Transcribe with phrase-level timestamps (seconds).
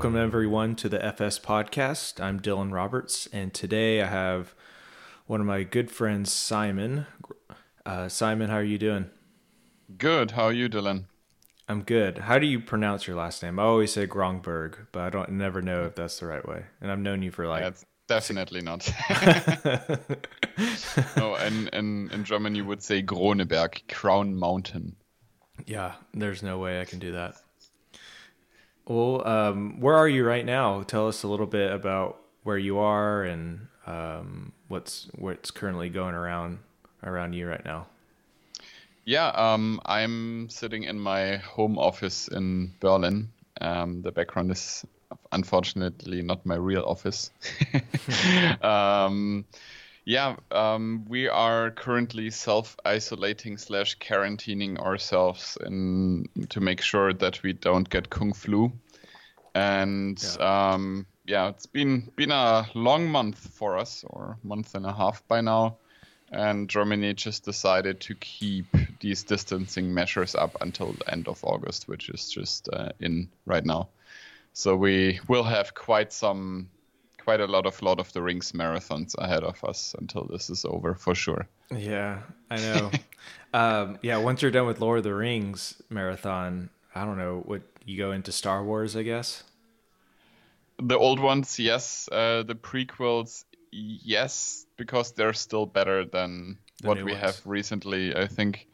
[0.00, 2.24] welcome everyone to the FS podcast.
[2.24, 4.54] I'm Dylan Roberts, and today I have
[5.26, 7.04] one of my good friends, Simon.
[7.84, 9.10] Uh, Simon, how are you doing?
[9.98, 10.30] Good.
[10.30, 11.04] How are you, Dylan?
[11.68, 12.16] I'm good.
[12.16, 13.58] How do you pronounce your last name?
[13.58, 16.64] I always say Grongberg, but I don't never know if that's the right way.
[16.80, 17.62] And I've known you for like.
[17.62, 18.90] That's definitely not.
[21.18, 24.96] no, and in, in German you would say Groneberg, Crown Mountain.
[25.66, 27.34] Yeah, there's no way I can do that.
[28.90, 30.82] Well, um, where are you right now?
[30.82, 36.16] Tell us a little bit about where you are and um, what's what's currently going
[36.16, 36.58] around
[37.04, 37.86] around you right now.
[39.04, 43.28] Yeah, um, I'm sitting in my home office in Berlin.
[43.60, 44.84] Um, the background is
[45.30, 47.30] unfortunately not my real office.
[50.10, 57.52] yeah, um, we are currently self-isolating slash quarantining ourselves in to make sure that we
[57.52, 58.72] don't get kung flu.
[59.54, 60.72] And yeah.
[60.72, 65.22] Um, yeah, it's been been a long month for us, or month and a half
[65.28, 65.76] by now.
[66.32, 68.66] And Germany just decided to keep
[68.98, 73.64] these distancing measures up until the end of August, which is just uh, in right
[73.64, 73.90] now.
[74.54, 76.68] So we will have quite some
[77.30, 80.64] quite a lot of Lord of the Rings marathons ahead of us until this is
[80.64, 81.46] over for sure.
[81.70, 82.90] Yeah, I know.
[83.54, 87.62] um, yeah, once you're done with Lord of the Rings marathon, I don't know what
[87.84, 89.44] you go into Star Wars, I guess.
[90.82, 92.08] The old ones, yes.
[92.10, 97.20] Uh, the prequels, yes, because they're still better than the what we ones.
[97.20, 98.16] have recently.
[98.16, 98.66] I think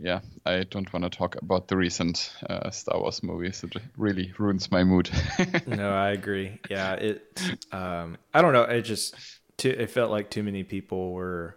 [0.00, 3.62] yeah, I don't want to talk about the recent uh, Star Wars movies.
[3.62, 5.10] It really ruins my mood.
[5.66, 6.58] no, I agree.
[6.70, 7.40] Yeah, it.
[7.70, 8.62] Um, I don't know.
[8.62, 9.14] It just
[9.58, 11.56] too, it felt like too many people were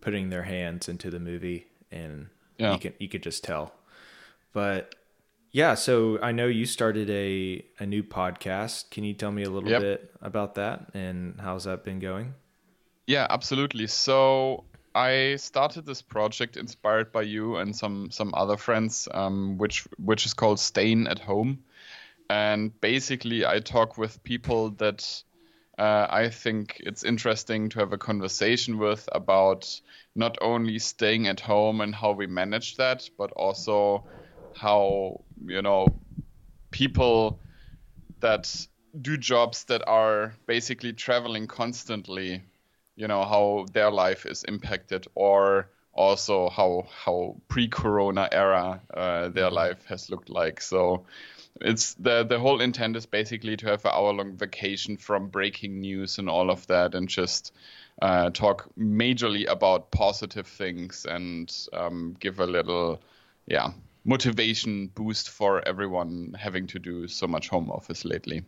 [0.00, 2.72] putting their hands into the movie, and yeah.
[2.72, 3.74] you can you could just tell.
[4.52, 4.94] But
[5.50, 8.90] yeah, so I know you started a a new podcast.
[8.90, 9.80] Can you tell me a little yep.
[9.80, 12.34] bit about that and how's that been going?
[13.06, 13.86] Yeah, absolutely.
[13.88, 19.86] So I started this project inspired by you and some some other friends, um, which
[19.98, 21.64] which is called Staying at Home,
[22.28, 25.22] and basically I talk with people that
[25.78, 29.80] uh, I think it's interesting to have a conversation with about
[30.14, 34.04] not only staying at home and how we manage that, but also
[34.54, 35.88] how you know
[36.70, 37.40] people
[38.20, 38.66] that
[39.00, 42.42] do jobs that are basically traveling constantly
[42.96, 49.46] you know how their life is impacted or also how how pre-corona era uh, their
[49.46, 49.54] mm-hmm.
[49.54, 50.60] life has looked like.
[50.60, 51.04] So
[51.60, 55.80] it's the the whole intent is basically to have an hour long vacation from breaking
[55.80, 57.52] news and all of that and just
[58.00, 63.00] uh, talk majorly about positive things and um, give a little
[63.46, 63.70] yeah
[64.04, 68.42] motivation boost for everyone having to do so much home office lately.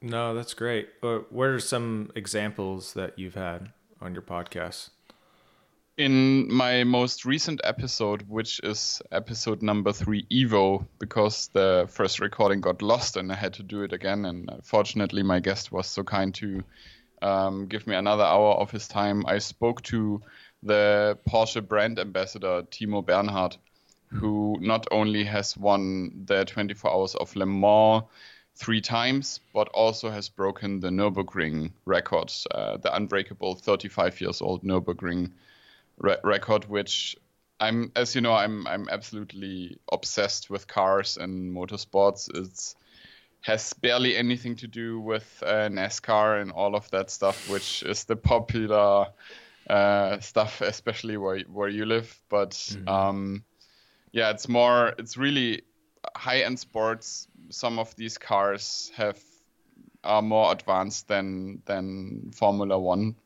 [0.00, 0.88] No that's great.
[1.00, 4.90] What are some examples that you've had on your podcast?
[5.96, 12.60] In my most recent episode, which is episode number three, Evo, because the first recording
[12.60, 14.26] got lost and I had to do it again.
[14.26, 16.62] And fortunately, my guest was so kind to
[17.22, 19.24] um, give me another hour of his time.
[19.26, 20.20] I spoke to
[20.62, 23.56] the Porsche brand ambassador, Timo Bernhard,
[24.08, 28.04] who not only has won the 24 Hours of Le Mans
[28.56, 34.64] three times, but also has broken the Nürburgring record, uh, the unbreakable 35 years old
[34.64, 35.30] Nürburgring
[35.98, 37.16] re- record, which
[37.60, 42.28] I'm, as you know, I'm I'm absolutely obsessed with cars and motorsports.
[42.34, 42.76] It's
[43.42, 48.04] has barely anything to do with uh, NASCAR and all of that stuff, which is
[48.04, 49.06] the popular
[49.70, 52.18] uh, stuff, especially where where you live.
[52.28, 52.88] But mm-hmm.
[52.88, 53.44] um,
[54.12, 54.94] yeah, it's more.
[54.98, 55.62] It's really
[56.16, 59.18] high end sports some of these cars have
[60.04, 63.16] are more advanced than than Formula One.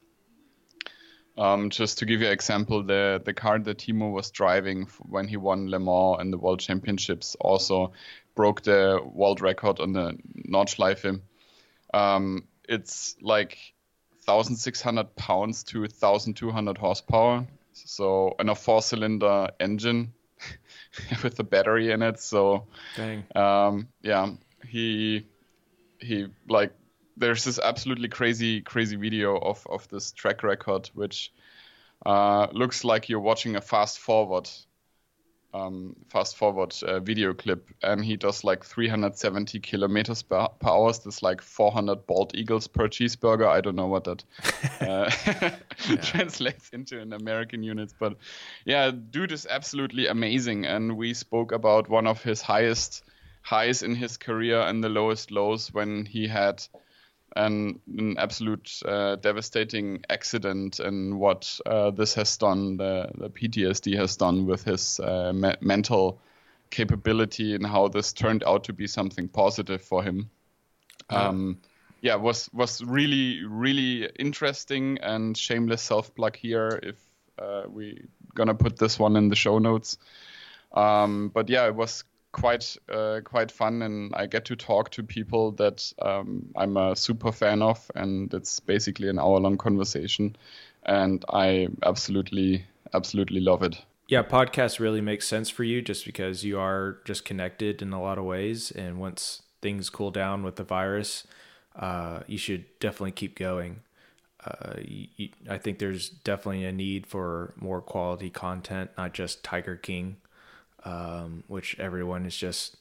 [1.37, 5.29] Um, just to give you an example, the the car that Timo was driving when
[5.29, 7.93] he won Le Mans and the World Championships also
[8.35, 10.19] broke the world record on the
[10.49, 11.21] Nordschleife.
[11.93, 13.59] Um, it's like
[14.25, 17.47] 1,600 pounds to 1,200 horsepower.
[17.73, 20.13] So, in a four-cylinder engine
[21.23, 22.21] with a battery in it.
[22.21, 22.67] So,
[22.97, 23.25] Dang.
[23.35, 24.31] um, yeah,
[24.67, 25.27] he
[25.99, 26.73] he like
[27.17, 31.33] there's this absolutely crazy crazy video of of this track record which
[32.07, 34.49] uh, looks like you're watching a fast forward
[35.53, 40.93] um, fast forward uh, video clip, and he does like 370 kilometers per, per hour.
[40.93, 43.47] That's like 400 bald eagles per cheeseburger.
[43.47, 44.25] I don't know what that
[44.81, 45.11] uh,
[46.03, 48.17] translates into in American units, but
[48.65, 50.67] yeah, dude is absolutely amazing.
[50.67, 53.03] And we spoke about one of his highest
[53.43, 56.63] highs in his career and the lowest lows when he had
[57.37, 63.97] an, an absolute uh, devastating accident and what uh, this has done, the, the, PTSD
[63.97, 66.21] has done with his uh, me- mental
[66.71, 70.31] capability and how this turned out to be something positive for him.
[71.09, 71.59] Um,
[72.01, 76.97] yeah, was was really really interesting and shameless self plug here if
[77.39, 79.99] uh, we gonna put this one in the show notes.
[80.73, 85.03] Um, but yeah, it was quite uh, quite fun, and I get to talk to
[85.03, 90.37] people that um, I'm a super fan of, and it's basically an hour long conversation,
[90.85, 93.77] and I absolutely absolutely love it.
[94.09, 98.03] Yeah, podcast really makes sense for you just because you are just connected in a
[98.03, 101.27] lot of ways, and once things cool down with the virus,
[101.77, 103.81] uh, you should definitely keep going.
[104.45, 109.45] Uh, you, you, I think there's definitely a need for more quality content, not just
[109.45, 110.17] Tiger King
[110.85, 112.77] um, which everyone is just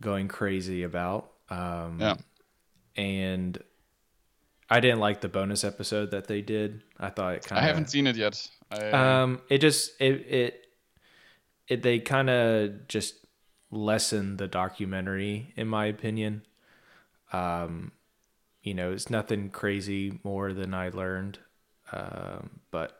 [0.00, 1.30] going crazy about.
[1.48, 2.16] Um, yeah.
[2.96, 3.58] And
[4.68, 6.82] I didn't like the bonus episode that they did.
[6.98, 7.64] I thought it kind of.
[7.64, 8.48] I haven't seen it yet.
[8.70, 10.66] I, um, it just it it
[11.68, 13.14] it they kind of just
[13.70, 16.42] lessened the documentary, in my opinion.
[17.32, 17.92] Um,
[18.62, 21.38] you know, it's nothing crazy more than I learned.
[21.92, 22.99] Um, but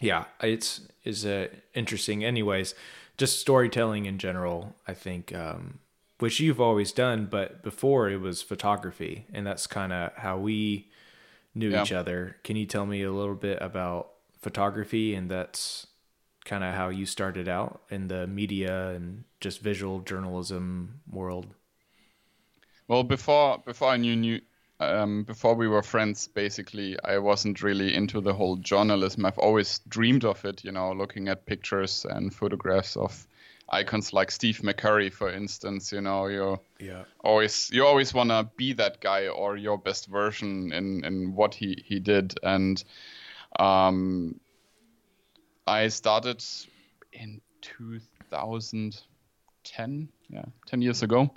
[0.00, 2.24] yeah, it's is uh, interesting.
[2.24, 2.74] Anyways,
[3.16, 4.74] just storytelling in general.
[4.86, 5.78] I think, um,
[6.18, 10.90] which you've always done, but before it was photography, and that's kind of how we
[11.54, 11.82] knew yeah.
[11.82, 12.36] each other.
[12.44, 14.10] Can you tell me a little bit about
[14.40, 15.86] photography, and that's
[16.44, 21.46] kind of how you started out in the media and just visual journalism world?
[22.88, 24.40] Well, before before I knew, knew
[24.80, 29.24] um, before we were friends, basically, I wasn't really into the whole journalism.
[29.24, 33.28] I've always dreamed of it, you know, looking at pictures and photographs of
[33.68, 35.92] icons like Steve McCurry, for instance.
[35.92, 37.04] You know, you yeah.
[37.20, 41.54] always you always want to be that guy or your best version in in what
[41.54, 42.34] he he did.
[42.42, 42.82] And
[43.58, 44.40] um,
[45.68, 46.44] I started
[47.12, 51.30] in 2010, yeah, 10 years ago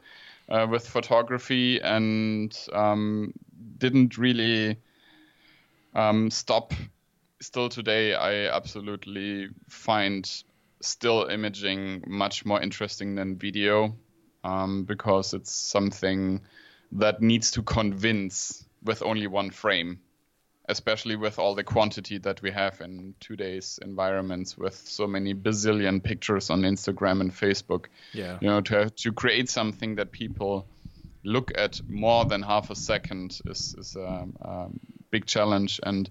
[0.50, 3.34] uh, with photography and um,
[3.78, 4.78] didn't really
[5.94, 6.74] um, stop.
[7.42, 10.30] Still today, I absolutely find
[10.82, 13.96] still imaging much more interesting than video
[14.44, 16.42] um, because it's something
[16.94, 20.00] that needs to convince with only one frame
[20.68, 26.04] especially with all the quantity that we have in today's environments with so many bazillion
[26.04, 27.86] pictures on Instagram and Facebook.
[28.14, 28.38] Yeah.
[28.42, 30.68] You know, to have, to create something that people
[31.24, 34.68] look at more than half a second is is a, a
[35.10, 35.80] big challenge.
[35.84, 36.10] And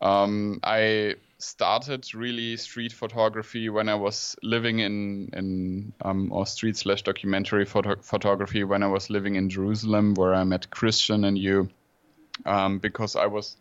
[0.00, 6.76] um, I started really street photography when I was living in in um, or street
[6.76, 11.36] slash documentary photo- photography when I was living in Jerusalem, where I met Christian and
[11.36, 11.68] you
[12.44, 13.56] um, because I was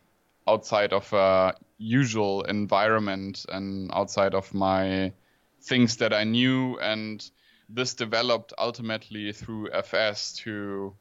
[0.48, 5.14] outside of a usual environment and outside of my
[5.62, 6.80] things that I knew.
[6.80, 7.28] And
[7.70, 10.94] this developed ultimately through FS to,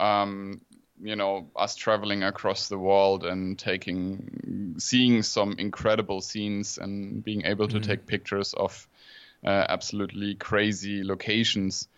[0.00, 0.60] um,
[1.00, 7.44] you know, us traveling across the world and taking, seeing some incredible scenes and being
[7.44, 7.90] able to mm-hmm.
[7.90, 8.88] take pictures of
[9.44, 11.88] uh, absolutely crazy locations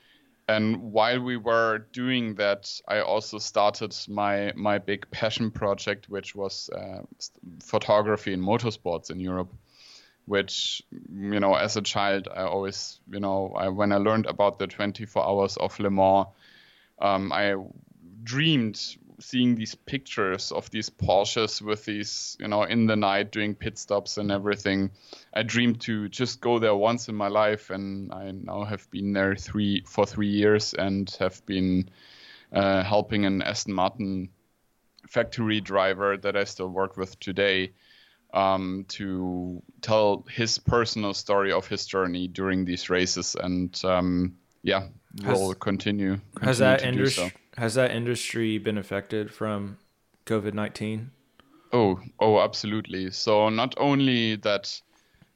[0.50, 6.35] and while we were doing that, I also started my my big passion project, which
[6.35, 7.02] was uh,
[7.62, 9.52] photography in motorsports in Europe.
[10.26, 14.59] Which you know, as a child, I always you know, I, when I learned about
[14.59, 16.26] the 24 hours of Le Mans,
[17.00, 17.54] um, I
[18.25, 23.54] dreamed seeing these pictures of these Porsches with these, you know, in the night doing
[23.54, 24.90] pit stops and everything.
[25.34, 29.12] I dreamed to just go there once in my life, and I now have been
[29.12, 31.88] there three for three years and have been
[32.52, 34.30] uh, helping an Aston Martin
[35.08, 37.72] factory driver that I still work with today
[38.32, 43.36] um, to tell his personal story of his journey during these races.
[43.38, 44.88] And um, yeah,
[45.24, 46.20] has, we'll continue.
[46.34, 47.39] continue has that industry so.
[47.57, 49.78] Has that industry been affected from
[50.26, 51.12] COVID nineteen?
[51.73, 53.11] Oh, oh, absolutely.
[53.11, 54.80] So not only that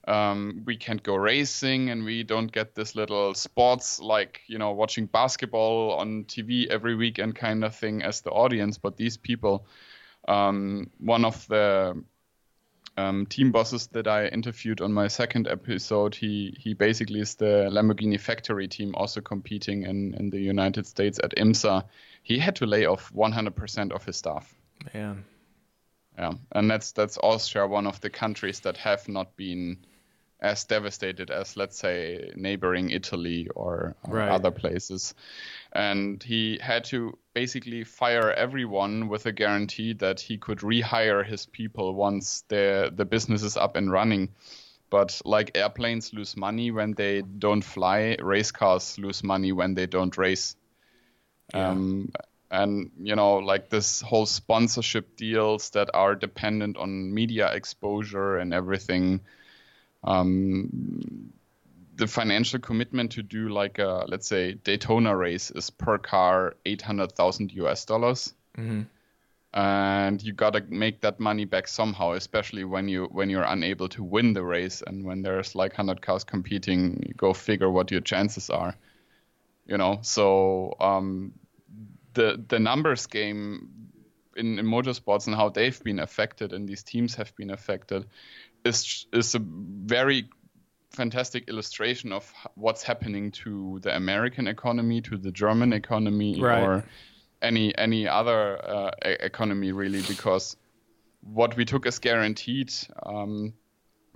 [0.06, 4.72] um, we can't go racing and we don't get this little sports like you know
[4.72, 9.66] watching basketball on TV every weekend kind of thing as the audience, but these people.
[10.26, 12.02] Um, one of the
[12.96, 17.68] um, team bosses that I interviewed on my second episode, he he basically is the
[17.72, 21.84] Lamborghini factory team also competing in, in the United States at IMSA.
[22.22, 24.54] He had to lay off 100% of his staff.
[24.92, 25.24] Man.
[26.16, 29.78] Yeah, and that's that's Austria, one of the countries that have not been
[30.44, 34.28] as devastated as, let's say, neighboring Italy or, or right.
[34.28, 35.14] other places.
[35.72, 41.46] And he had to basically fire everyone with a guarantee that he could rehire his
[41.46, 44.28] people once the the business is up and running.
[44.90, 49.86] But like airplanes lose money when they don't fly, race cars lose money when they
[49.86, 50.56] don't race.
[51.54, 51.70] Yeah.
[51.70, 52.12] Um,
[52.50, 58.52] and you know like this whole sponsorship deals that are dependent on media exposure and
[58.52, 59.20] everything
[60.04, 61.32] um,
[61.96, 67.52] the financial commitment to do like a let's say daytona race is per car 800000
[67.52, 68.82] us dollars mm-hmm.
[69.52, 73.88] and you got to make that money back somehow especially when you when you're unable
[73.88, 77.90] to win the race and when there's like 100 cars competing you go figure what
[77.90, 78.76] your chances are
[79.66, 81.32] you know so um,
[82.14, 83.68] the the numbers game
[84.36, 88.06] in, in motorsports and how they've been affected and these teams have been affected
[88.64, 90.28] is is a very
[90.90, 96.62] fantastic illustration of what's happening to the American economy, to the German economy, right.
[96.62, 96.84] or
[97.42, 100.56] any any other uh, economy really, because
[101.20, 102.72] what we took as guaranteed,
[103.04, 103.52] um,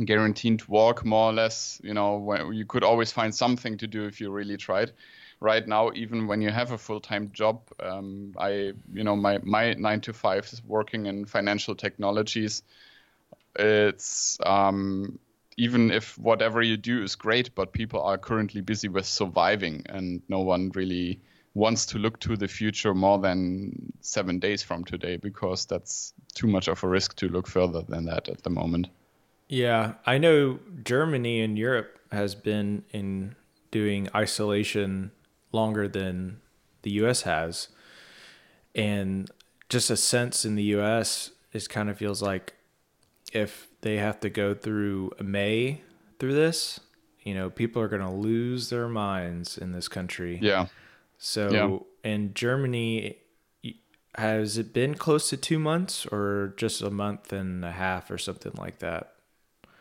[0.05, 4.21] guaranteed work more or less, you know, you could always find something to do if
[4.21, 4.93] you really tried.
[5.41, 9.75] Right now, even when you have a full-time job, um, I, you know, my my
[9.75, 12.63] nine to five is working in financial technologies
[13.59, 15.19] it's um,
[15.57, 20.23] even if whatever you do is great, but people are currently busy with surviving, and
[20.29, 21.21] no one really
[21.55, 26.47] wants to look to the future more than seven days from today because that's too
[26.47, 28.89] much of a risk to look further than that at the moment.
[29.49, 33.35] Yeah, I know Germany and Europe has been in
[33.71, 35.11] doing isolation
[35.53, 36.41] longer than
[36.83, 37.69] the US has.
[38.75, 39.31] And
[39.69, 42.55] just a sense in the US is kind of feels like
[43.33, 45.83] if they have to go through May
[46.19, 46.81] through this,
[47.23, 50.39] you know, people are going to lose their minds in this country.
[50.41, 50.67] Yeah.
[51.19, 52.11] So yeah.
[52.11, 53.19] in Germany,
[54.15, 58.19] has it been close to two months or just a month and a half or
[58.19, 59.15] something like that?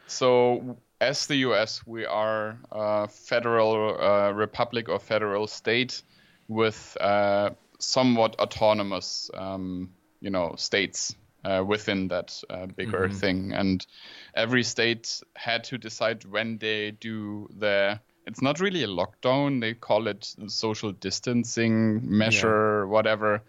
[0.07, 6.01] So, as the US, we are a federal uh, republic or federal state
[6.47, 9.89] with uh, somewhat autonomous, um,
[10.21, 11.15] you know, states
[11.47, 13.17] uh, within that uh, bigger mm-hmm.
[13.17, 13.53] thing.
[13.53, 13.85] And
[14.35, 18.01] every state had to decide when they do their.
[18.25, 19.61] It's not really a lockdown.
[19.61, 22.91] They call it social distancing measure, yeah.
[22.91, 23.43] whatever.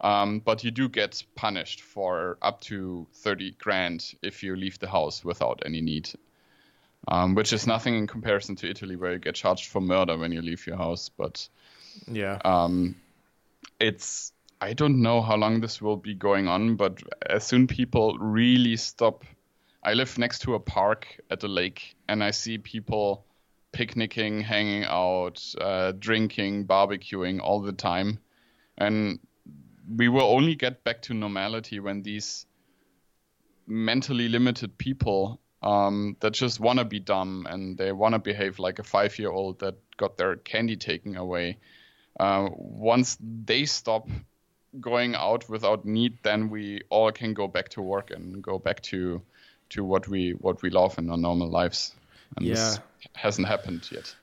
[0.00, 4.88] Um, but you do get punished for up to 30 grand if you leave the
[4.88, 6.10] house without any need.
[7.08, 10.30] Um, which is nothing in comparison to Italy, where you get charged for murder when
[10.30, 11.08] you leave your house.
[11.08, 11.48] But
[12.06, 12.94] yeah, um,
[13.80, 14.32] it's
[14.62, 18.76] I don't know how long this will be going on, but as soon people really
[18.76, 19.24] stop.
[19.82, 23.26] I live next to a park at a lake, and I see people
[23.72, 28.20] picnicking, hanging out, uh, drinking, barbecuing all the time.
[28.78, 29.18] And
[29.96, 32.46] we will only get back to normality when these
[33.66, 38.60] mentally limited people um, that just want to be dumb and they want to behave
[38.60, 41.58] like a five year old that got their candy taken away.
[42.20, 44.08] Uh, once they stop
[44.80, 48.80] going out without need, then we all can go back to work and go back
[48.82, 49.22] to
[49.70, 51.94] to what we what we love in our normal lives.
[52.36, 52.54] And yeah.
[52.54, 52.80] this
[53.14, 54.14] hasn't happened yet.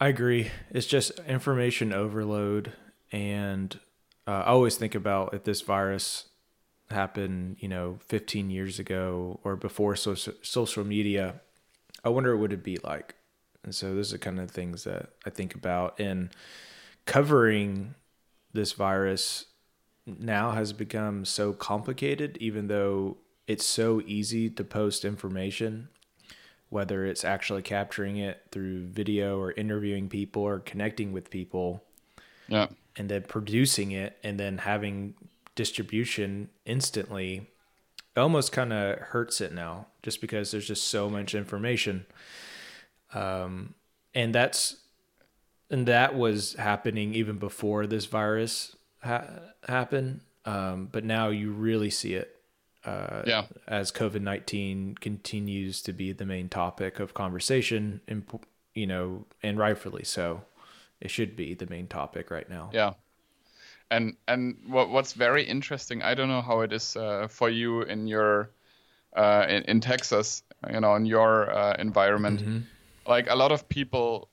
[0.00, 0.50] I agree.
[0.70, 2.72] It's just information overload,
[3.12, 3.78] and
[4.26, 6.28] uh, I always think about if this virus
[6.90, 11.40] happened, you know, 15 years ago or before social social media.
[12.04, 13.14] I wonder what it'd be like.
[13.64, 15.98] And so those are kind of things that I think about.
[15.98, 16.30] And
[17.04, 17.94] covering
[18.52, 19.46] this virus
[20.06, 25.88] now has become so complicated, even though it's so easy to post information,
[26.68, 31.82] whether it's actually capturing it through video or interviewing people or connecting with people.
[32.48, 32.68] Yeah.
[32.96, 35.14] And then producing it and then having
[35.54, 37.48] distribution instantly
[38.16, 42.06] almost kind of hurts it now just because there's just so much information.
[43.12, 43.74] Um,
[44.14, 44.76] and that's
[45.68, 48.75] and that was happening even before this virus
[49.06, 49.28] ha-
[49.66, 52.32] happen, um, but now you really see it.
[52.84, 53.46] Uh, yeah.
[53.66, 58.24] As COVID nineteen continues to be the main topic of conversation, and
[58.74, 60.42] you know, and rightfully so,
[61.00, 62.70] it should be the main topic right now.
[62.72, 62.92] Yeah.
[63.90, 67.82] And and what what's very interesting, I don't know how it is uh, for you
[67.82, 68.50] in your
[69.16, 72.40] uh, in, in Texas, you know, in your uh, environment.
[72.40, 72.58] Mm-hmm
[73.08, 74.28] like a lot of people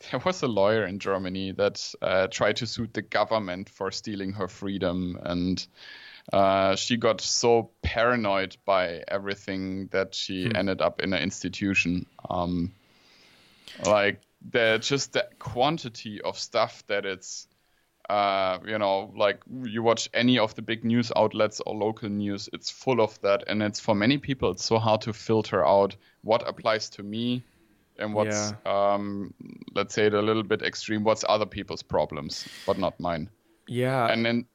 [0.10, 4.32] there was a lawyer in germany that uh, tried to sue the government for stealing
[4.32, 5.66] her freedom and
[6.32, 10.56] uh, she got so paranoid by everything that she hmm.
[10.56, 12.06] ended up in an institution.
[12.28, 12.72] Um,
[13.84, 17.46] like the just the quantity of stuff that it's
[18.08, 22.48] uh, you know, like you watch any of the big news outlets or local news,
[22.54, 23.44] it's full of that.
[23.46, 27.42] And it's for many people, it's so hard to filter out what applies to me
[27.98, 28.92] and what's, yeah.
[28.94, 29.34] um,
[29.74, 33.30] let's say it a little bit extreme, what's other people's problems, but not mine.
[33.66, 34.06] Yeah.
[34.06, 34.46] And then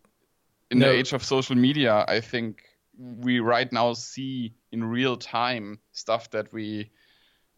[0.71, 0.89] in no.
[0.89, 2.63] the age of social media, I think
[2.97, 6.91] we right now see in real time stuff that we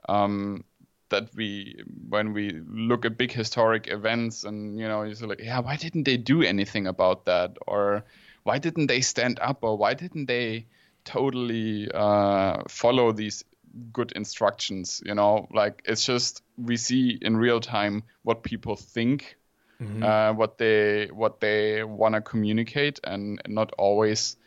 [0.08, 0.64] um,
[1.10, 1.76] that we
[2.10, 6.04] when we look at big historic events and you know you're like yeah why didn't
[6.04, 8.04] they do anything about that or
[8.44, 10.66] why didn't they stand up or why didn't they
[11.04, 13.44] totally uh, follow these
[13.92, 19.38] good instructions you know like it's just we see in real time what people think
[19.82, 20.04] mm-hmm.
[20.04, 24.38] uh, what they what they want to communicate and not always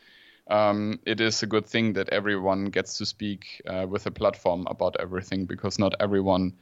[0.49, 4.65] um, it is a good thing that everyone gets to speak uh, with a platform
[4.67, 6.53] about everything because not everyone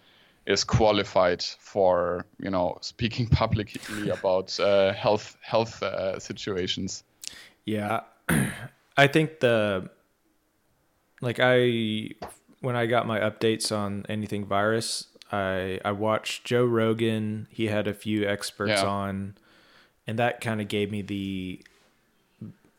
[0.46, 7.04] is qualified for you know speaking publicly about uh, health health uh, situations.
[7.66, 8.02] Yeah,
[8.98, 9.90] I think the
[11.22, 12.12] like I
[12.62, 17.48] when I got my updates on anything virus, I I watched Joe Rogan.
[17.50, 18.86] He had a few experts yeah.
[18.86, 19.36] on,
[20.06, 21.62] and that kind of gave me the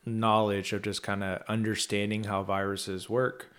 [0.05, 3.53] knowledge of just kind of understanding how viruses work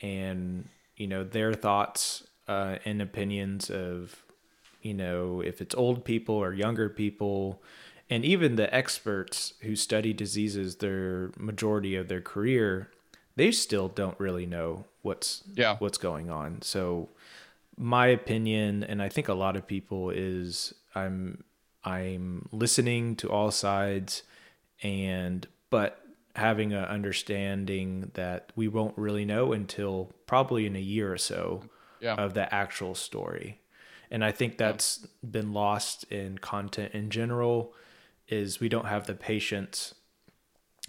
[0.00, 4.22] and you know their thoughts uh, and opinions of
[4.82, 7.62] you know if it's old people or younger people
[8.10, 12.90] and even the experts who study diseases their majority of their career
[13.36, 15.76] they still don't really know what's yeah.
[15.78, 17.08] what's going on so
[17.76, 21.44] my opinion and i think a lot of people is i'm
[21.84, 24.22] i'm listening to all sides
[24.82, 26.04] and but
[26.36, 31.62] having an understanding that we won't really know until probably in a year or so
[32.00, 32.14] yeah.
[32.14, 33.60] of the actual story.
[34.10, 35.30] And I think that's yeah.
[35.30, 37.72] been lost in content in general
[38.28, 39.94] is we don't have the patience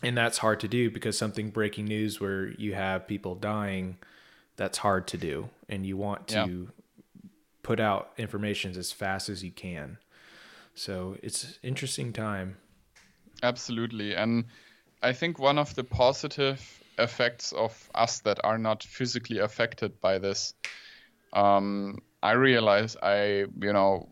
[0.04, 3.98] and that's hard to do because something breaking news where you have people dying
[4.58, 7.30] that's hard to do and you want to yeah.
[7.64, 9.98] put out information as fast as you can.
[10.74, 12.58] So it's interesting time.
[13.44, 14.16] Absolutely.
[14.16, 14.46] And
[15.02, 16.62] I think one of the positive
[16.98, 20.54] effects of us that are not physically affected by this,
[21.34, 24.10] um, I realize I, you know,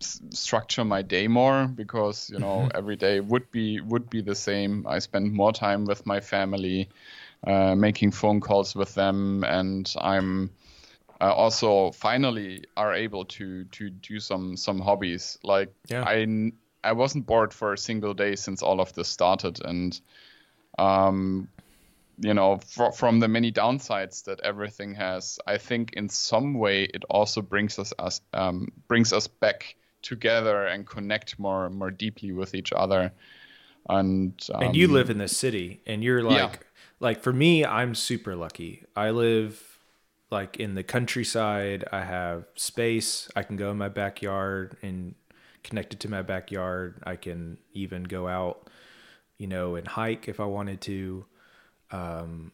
[0.00, 2.76] s- structure my day more because you know mm-hmm.
[2.76, 4.86] every day would be would be the same.
[4.86, 6.88] I spend more time with my family,
[7.46, 10.50] uh, making phone calls with them, and I'm
[11.20, 15.38] uh, also finally are able to to do some some hobbies.
[15.42, 16.04] Like yeah.
[16.04, 16.52] I
[16.82, 19.98] I wasn't bored for a single day since all of this started, and
[20.78, 21.48] um,
[22.18, 26.84] you know, fr- from the many downsides that everything has, I think in some way
[26.84, 32.30] it also brings us, us um, brings us back together and connect more more deeply
[32.30, 33.12] with each other.
[33.88, 36.58] And um, and you live in the city, and you're like, yeah.
[37.00, 38.84] like for me, I'm super lucky.
[38.94, 39.78] I live
[40.30, 41.84] like in the countryside.
[41.92, 43.28] I have space.
[43.34, 45.14] I can go in my backyard and
[45.62, 47.02] connected to my backyard.
[47.04, 48.70] I can even go out,
[49.38, 51.26] you know, and hike if I wanted to.
[51.90, 52.52] Um,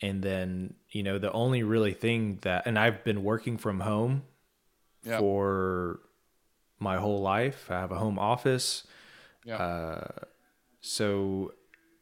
[0.00, 4.22] and then, you know, the only really thing that, and I've been working from home
[5.18, 6.00] for
[6.78, 7.70] my whole life.
[7.70, 8.86] I have a home office.
[9.44, 9.56] Yeah.
[9.56, 10.08] Uh,
[10.80, 11.52] so,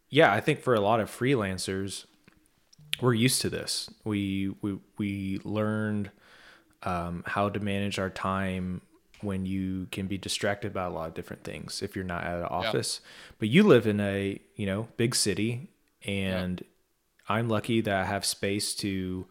[0.09, 2.07] yeah, I think for a lot of freelancers,
[3.01, 3.91] we're used to this.
[4.05, 6.11] We we we learned
[6.83, 8.83] um, how to manage our time
[9.23, 12.39] when you can be distracted by a lot of different things if you're not at
[12.39, 13.01] an office.
[13.03, 13.35] Yeah.
[13.39, 15.71] But you live in a, you know, big city
[16.05, 17.35] and yeah.
[17.37, 19.27] I'm lucky that I have space to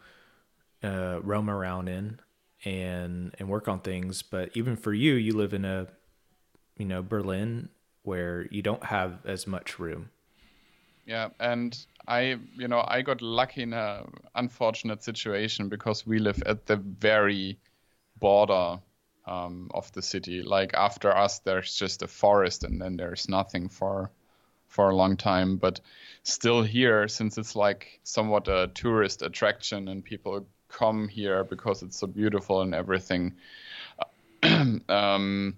[0.83, 2.19] uh, roam around in
[2.63, 4.21] and and work on things.
[4.21, 5.87] But even for you, you live in a,
[6.77, 7.69] you know, Berlin
[8.03, 10.09] where you don't have as much room.
[11.05, 16.41] Yeah, and I, you know, I got lucky in a unfortunate situation because we live
[16.45, 17.59] at the very
[18.19, 18.79] border
[19.25, 20.41] um, of the city.
[20.41, 24.11] Like after us, there's just a forest, and then there's nothing for
[24.67, 25.57] for a long time.
[25.57, 25.81] But
[26.23, 31.97] still here, since it's like somewhat a tourist attraction, and people come here because it's
[31.97, 33.33] so beautiful and everything.
[34.89, 35.57] um,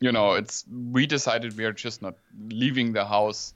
[0.00, 2.14] you know, it's we decided we are just not
[2.48, 3.54] leaving the house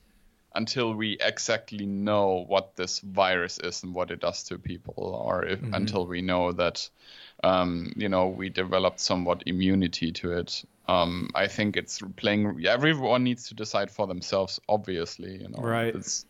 [0.55, 5.45] until we exactly know what this virus is and what it does to people, or
[5.45, 5.75] if, mm-hmm.
[5.75, 6.89] until we know that
[7.43, 10.65] um, you know, we developed somewhat immunity to it.
[10.89, 12.65] Um, I think it's playing.
[12.67, 14.61] Everyone needs to decide for themselves.
[14.69, 15.95] Obviously, you know, right.
[15.95, 16.27] It's,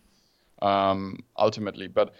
[0.62, 1.88] um, ultimately.
[1.88, 2.14] But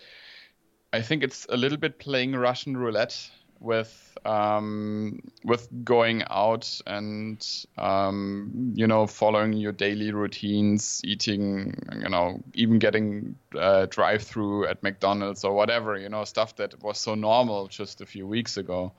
[0.92, 7.46] I think it's a little bit playing Russian roulette with um, with going out and
[7.78, 14.66] um, you know following your daily routines, eating, you know, even getting uh, drive through
[14.66, 18.56] at McDonald's or whatever, you know, stuff that was so normal just a few weeks
[18.56, 18.92] ago.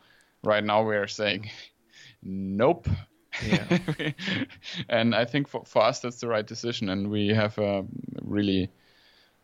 [0.43, 1.49] Right now we're saying,
[2.23, 2.87] nope.
[3.45, 3.79] Yeah.
[4.89, 7.85] and I think for, for us that's the right decision, and we have a
[8.21, 8.69] really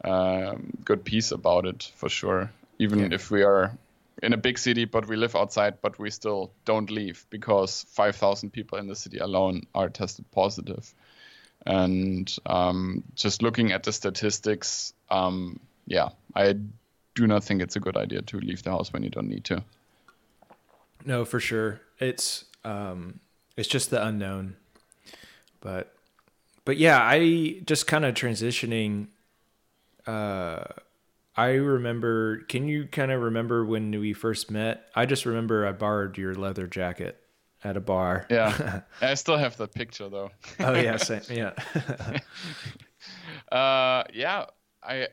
[0.04, 2.52] um, good piece about it for sure.
[2.80, 3.08] Even yeah.
[3.12, 3.76] if we are
[4.22, 8.52] in a big city, but we live outside, but we still don't leave because 5,000
[8.52, 10.94] people in the city alone are tested positive.
[11.66, 16.56] And um, just looking at the statistics, um, yeah, I
[17.16, 19.44] do not think it's a good idea to leave the house when you don't need
[19.46, 19.64] to.
[21.06, 21.82] No, for sure.
[22.00, 23.20] It's um,
[23.56, 24.56] it's just the unknown,
[25.62, 25.94] but
[26.64, 29.08] but yeah, I just kind of transitioning.
[30.08, 30.63] Uh,
[31.36, 32.39] I remember.
[32.50, 34.86] Can you kind of remember when we first met?
[34.96, 37.20] I just remember I borrowed your leather jacket
[37.63, 38.26] at a bar.
[38.30, 40.32] Yeah, I still have the picture though.
[40.60, 41.22] oh yeah, same.
[41.30, 41.52] Yeah.
[43.52, 44.46] uh, yeah,
[44.82, 45.10] I.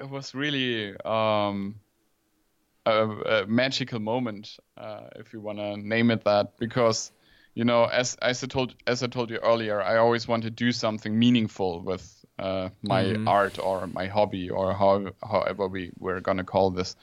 [0.00, 1.76] It was really um,
[2.84, 7.12] a, a, magical moment, uh, if you want to name it that, because
[7.54, 10.50] you know, as as I told as I told you earlier, I always want to
[10.50, 13.28] do something meaningful with uh, my mm-hmm.
[13.28, 16.96] art or my hobby or how, however we we're gonna call this.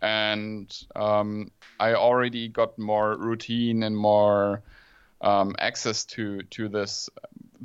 [0.00, 4.62] And um, I already got more routine and more
[5.20, 7.08] um, access to to this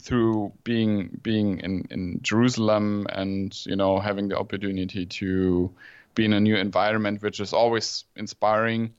[0.01, 5.71] through being being in, in Jerusalem and you know having the opportunity to
[6.13, 8.93] be in a new environment, which is always inspiring.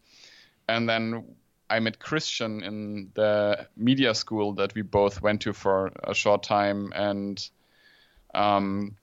[0.68, 1.24] And then
[1.70, 6.42] I met Christian in the media school that we both went to for a short
[6.42, 7.38] time, and
[8.34, 8.96] um,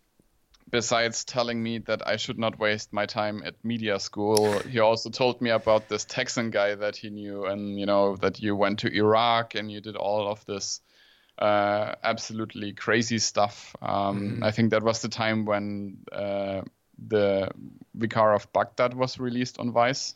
[0.70, 5.10] besides telling me that I should not waste my time at media school, he also
[5.10, 8.80] told me about this Texan guy that he knew, and you know that you went
[8.80, 10.82] to Iraq and you did all of this
[11.40, 13.76] uh, absolutely crazy stuff.
[13.82, 14.44] Um, mm-hmm.
[14.44, 16.62] I think that was the time when uh,
[17.08, 17.50] the
[17.94, 20.16] Vicar of Baghdad was released on Vice.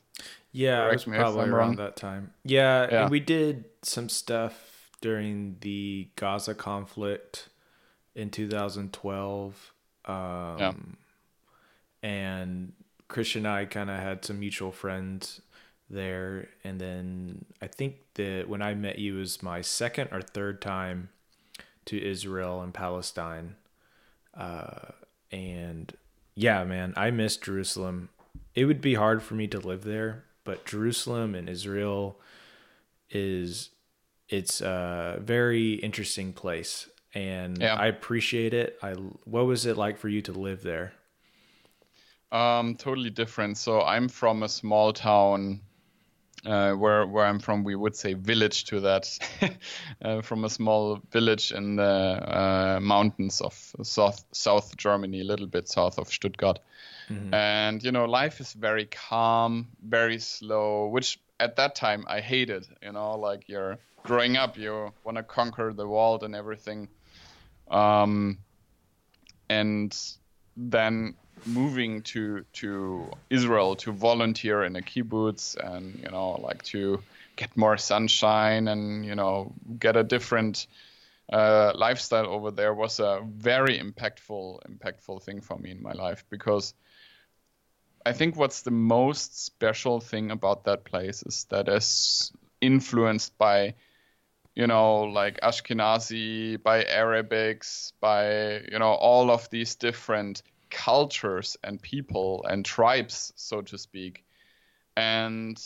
[0.52, 2.34] Yeah, it was probably around that time.
[2.44, 7.49] Yeah, yeah, and we did some stuff during the Gaza conflict
[8.20, 9.74] in 2012.
[10.06, 10.16] Um,
[10.60, 10.74] yeah.
[12.04, 12.74] And
[13.08, 15.42] Christian and I kind of had some mutual friends
[15.90, 16.50] there.
[16.64, 21.10] And then I think that when I met you was my second or third time
[21.86, 23.56] to Israel and Palestine.
[24.36, 24.92] Uh,
[25.32, 25.94] and
[26.36, 28.10] yeah, man, I miss Jerusalem.
[28.54, 32.20] It would be hard for me to live there, but Jerusalem and Israel
[33.10, 33.70] is
[34.28, 37.76] it's a very interesting place and yeah.
[37.76, 38.78] I appreciate it.
[38.82, 38.94] I
[39.26, 40.94] what was it like for you to live there?
[42.32, 43.58] Um, totally different.
[43.58, 45.62] So I'm from a small town.
[46.46, 49.20] Uh, where where I'm from, we would say village to that,
[50.02, 55.48] uh, from a small village in the uh, mountains of South South Germany, a little
[55.48, 56.60] bit south of Stuttgart.
[57.10, 57.34] Mm-hmm.
[57.34, 62.66] And you know, life is very calm, very slow, which at that time I hated.
[62.82, 66.88] You know, like you're growing up, you want to conquer the world and everything.
[67.70, 68.40] Um,
[69.50, 69.98] and
[70.56, 77.02] then moving to to Israel to volunteer in a kibbutz and you know like to
[77.36, 80.68] get more sunshine and you know get a different
[81.32, 86.26] uh, lifestyle over there was a very impactful impactful thing for me in my life
[86.30, 86.74] because
[88.06, 93.76] I think what's the most special thing about that place is that it's influenced by
[94.60, 101.82] you know, like Ashkenazi, by Arabics, by, you know, all of these different cultures and
[101.82, 104.26] people and tribes, so to speak.
[104.98, 105.58] And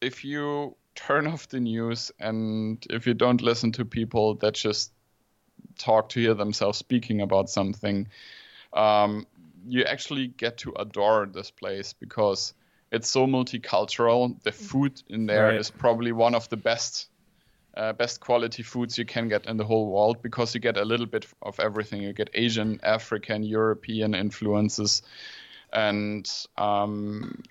[0.00, 4.92] if you turn off the news and if you don't listen to people that just
[5.76, 8.06] talk to hear themselves speaking about something,
[8.74, 9.26] um,
[9.66, 12.54] you actually get to adore this place because
[12.92, 14.40] it's so multicultural.
[14.44, 15.56] The food in there right.
[15.56, 17.08] is probably one of the best
[17.76, 20.84] uh, best quality foods you can get in the whole world because you get a
[20.84, 22.02] little bit of everything.
[22.02, 25.02] You get Asian, African, European influences,
[25.72, 27.42] and um,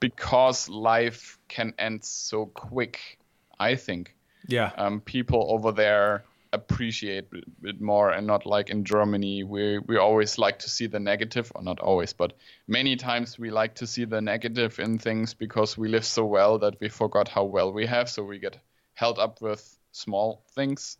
[0.00, 3.18] because life can end so quick,
[3.58, 4.14] I think.
[4.46, 4.70] Yeah.
[4.76, 7.26] Um, people over there appreciate
[7.64, 11.50] it more and not like in Germany we we always like to see the negative
[11.52, 12.32] or not always but
[12.68, 16.60] many times we like to see the negative in things because we live so well
[16.60, 18.56] that we forgot how well we have so we get
[18.94, 20.96] held up with small things.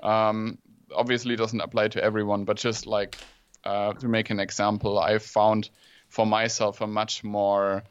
[0.00, 0.58] Um,
[0.94, 3.18] obviously, doesn't apply to everyone, but just like
[3.64, 5.70] uh, to make an example, I found
[6.08, 7.84] for myself a much more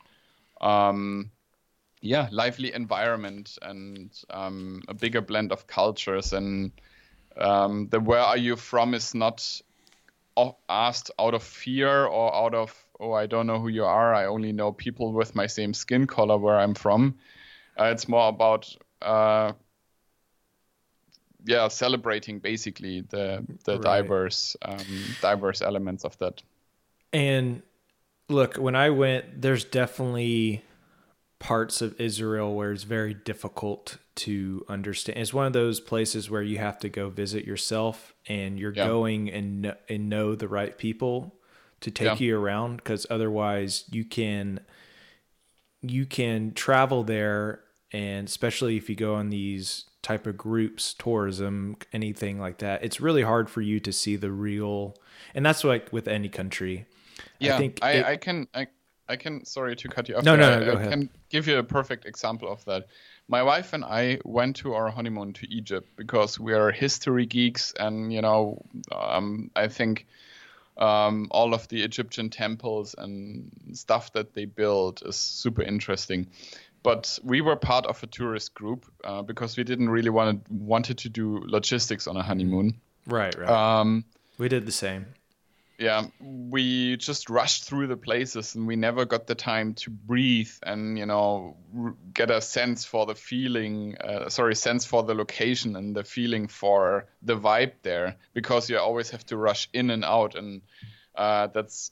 [0.62, 1.32] um,
[2.02, 6.72] yeah lively environment and um, a bigger blend of cultures and
[7.38, 9.62] um, the where are you from is not
[10.70, 14.26] asked out of fear or out of oh I don't know who you are I
[14.26, 17.16] only know people with my same skin color where I'm from.
[17.80, 19.54] Uh, it's more about uh,
[21.46, 23.82] yeah celebrating basically the the right.
[23.82, 24.78] diverse um,
[25.22, 26.42] diverse elements of that.
[27.14, 27.62] And
[28.30, 30.64] look, when I went, there's definitely
[31.40, 35.20] parts of Israel where it's very difficult to understand.
[35.20, 38.88] It's one of those places where you have to go visit yourself and you're yeah.
[38.88, 41.36] going and and know the right people
[41.82, 42.28] to take yeah.
[42.28, 44.60] you around because otherwise you can
[45.82, 51.76] you can travel there and especially if you go on these type of groups tourism
[51.92, 54.96] anything like that it's really hard for you to see the real
[55.34, 56.86] and that's like with any country
[57.40, 58.68] yeah i think I, it, I can I,
[59.10, 60.24] I can sorry to cut you off.
[60.24, 60.92] No, no, no, go I, ahead.
[60.92, 62.88] can give you a perfect example of that.
[63.28, 67.74] My wife and I went to our honeymoon to Egypt because we are history geeks,
[67.80, 70.08] and you know, um, I think
[70.78, 76.28] um, all of the Egyptian temples and stuff that they built is super interesting.
[76.84, 81.00] But we were part of a tourist group uh, because we didn't really want wanted
[81.00, 82.80] to do logistics on a honeymoon.
[83.06, 83.50] Right, right.
[83.50, 84.06] Um,
[84.38, 85.08] we did the same
[85.80, 90.52] yeah, we just rushed through the places and we never got the time to breathe
[90.64, 91.56] and you know
[92.14, 93.96] get a sense for the feeling.
[93.98, 98.80] Uh, sorry, sense for the location and the feeling for the vibe there because you
[98.80, 100.62] always have to rush in and out and
[101.16, 101.92] uh, that's.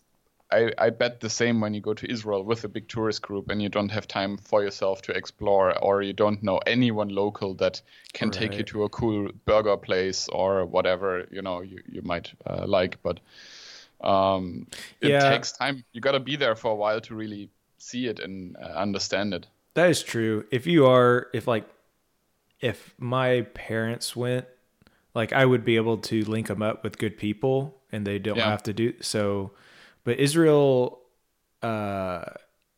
[0.51, 3.49] I, I bet the same when you go to Israel with a big tourist group
[3.49, 7.55] and you don't have time for yourself to explore or you don't know anyone local
[7.55, 7.81] that
[8.13, 8.33] can right.
[8.33, 12.65] take you to a cool burger place or whatever you know you, you might uh,
[12.67, 13.19] like but
[14.01, 14.67] um,
[15.01, 15.29] it yeah.
[15.29, 15.83] takes time.
[15.91, 19.33] You got to be there for a while to really see it and uh, understand
[19.33, 19.47] it.
[19.73, 20.45] That is true.
[20.51, 21.67] If you are, if like,
[22.61, 24.45] if my parents went,
[25.13, 28.37] like I would be able to link them up with good people and they don't
[28.37, 28.49] yeah.
[28.49, 29.51] have to do so.
[30.05, 31.01] But Israel,
[31.61, 32.23] uh,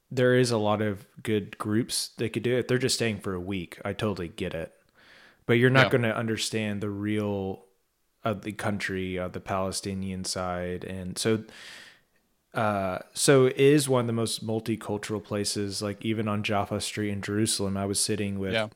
[0.10, 2.60] there is a lot of good groups that could do it.
[2.60, 4.74] If they're just staying for a week, I totally get it.
[5.46, 5.92] But you're not yeah.
[5.92, 7.66] going to understand the real
[8.24, 11.44] of the country, of the Palestinian side, and so
[12.54, 15.82] uh, so is one of the most multicultural places.
[15.82, 18.70] Like even on Jaffa Street in Jerusalem, I was sitting with yeah.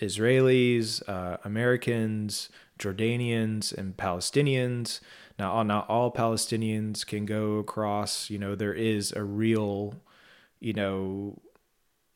[0.00, 5.00] Israelis, uh, Americans, Jordanians, and Palestinians.
[5.38, 8.30] Now, not all Palestinians can go across.
[8.30, 9.94] You know, there is a real,
[10.60, 11.40] you know,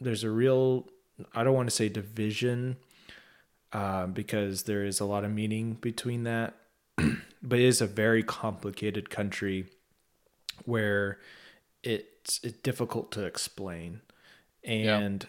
[0.01, 0.89] there's a real.
[1.35, 2.77] I don't want to say division,
[3.73, 6.55] uh, because there is a lot of meaning between that
[7.43, 9.67] but it is a very complicated country
[10.65, 11.19] where
[11.83, 14.01] it's, it's difficult to explain.
[14.65, 15.27] And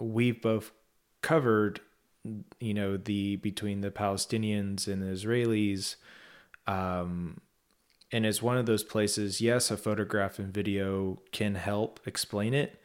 [0.00, 0.06] yeah.
[0.06, 0.72] we've both
[1.22, 1.80] covered,
[2.58, 5.96] you know, the between the Palestinians and the Israelis.
[6.70, 7.40] Um,
[8.12, 12.80] and it's one of those places, yes, a photograph and video can help explain it,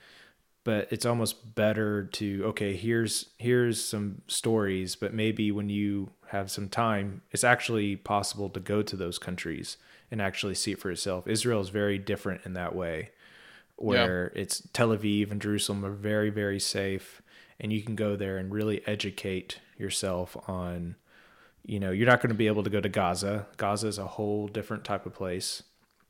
[0.65, 6.51] but it's almost better to okay here's here's some stories but maybe when you have
[6.51, 9.77] some time it's actually possible to go to those countries
[10.11, 13.11] and actually see it for yourself israel is very different in that way
[13.77, 14.41] where yeah.
[14.41, 17.21] it's tel aviv and jerusalem are very very safe
[17.59, 20.95] and you can go there and really educate yourself on
[21.67, 24.05] you know you're not going to be able to go to gaza gaza is a
[24.05, 25.63] whole different type of place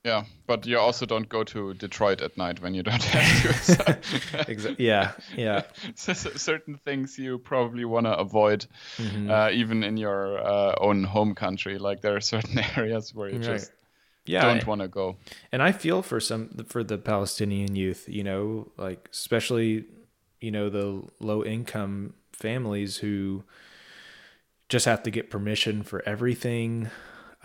[0.06, 4.48] yeah, but you also don't go to Detroit at night when you don't have to.
[4.48, 4.86] exactly.
[4.86, 5.64] Yeah, yeah.
[5.96, 9.32] so, so certain things you probably want to avoid, mm-hmm.
[9.32, 11.80] uh, even in your uh, own home country.
[11.80, 13.46] Like there are certain areas where you right.
[13.46, 13.72] just
[14.28, 15.18] yeah, don't want to go.
[15.52, 18.08] And I feel for some for the Palestinian youth.
[18.08, 19.86] You know, like especially
[20.40, 23.44] you know the low income families who
[24.70, 26.90] just have to get permission for everything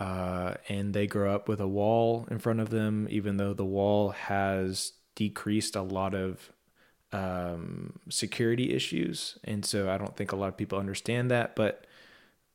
[0.01, 3.67] uh, and they grow up with a wall in front of them, even though the
[3.67, 6.51] wall has decreased a lot of
[7.13, 9.39] um, security issues.
[9.45, 11.87] And so I don't think a lot of people understand that, but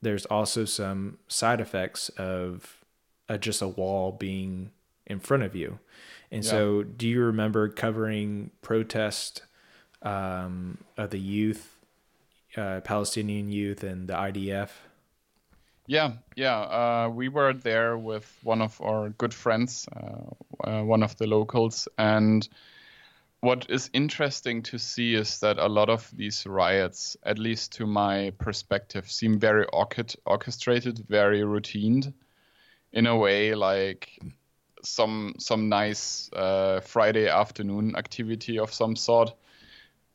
[0.02, 2.84] there's also some side effects of
[3.30, 4.72] uh, just a wall being
[5.06, 5.78] in front of you.
[6.32, 6.50] And yeah.
[6.50, 9.44] so, do you remember covering protest
[10.02, 11.75] um, of the youth,
[12.58, 14.70] uh, Palestinian youth, and the IDF?
[15.88, 16.60] Yeah, yeah.
[16.60, 21.28] Uh, we were there with one of our good friends, uh, uh, one of the
[21.28, 22.48] locals, and
[23.42, 27.86] what is interesting to see is that a lot of these riots, at least to
[27.86, 29.68] my perspective, seem very
[30.26, 32.12] orchestrated, very routined,
[32.92, 34.18] in a way like
[34.84, 39.36] some some nice uh, Friday afternoon activity of some sort,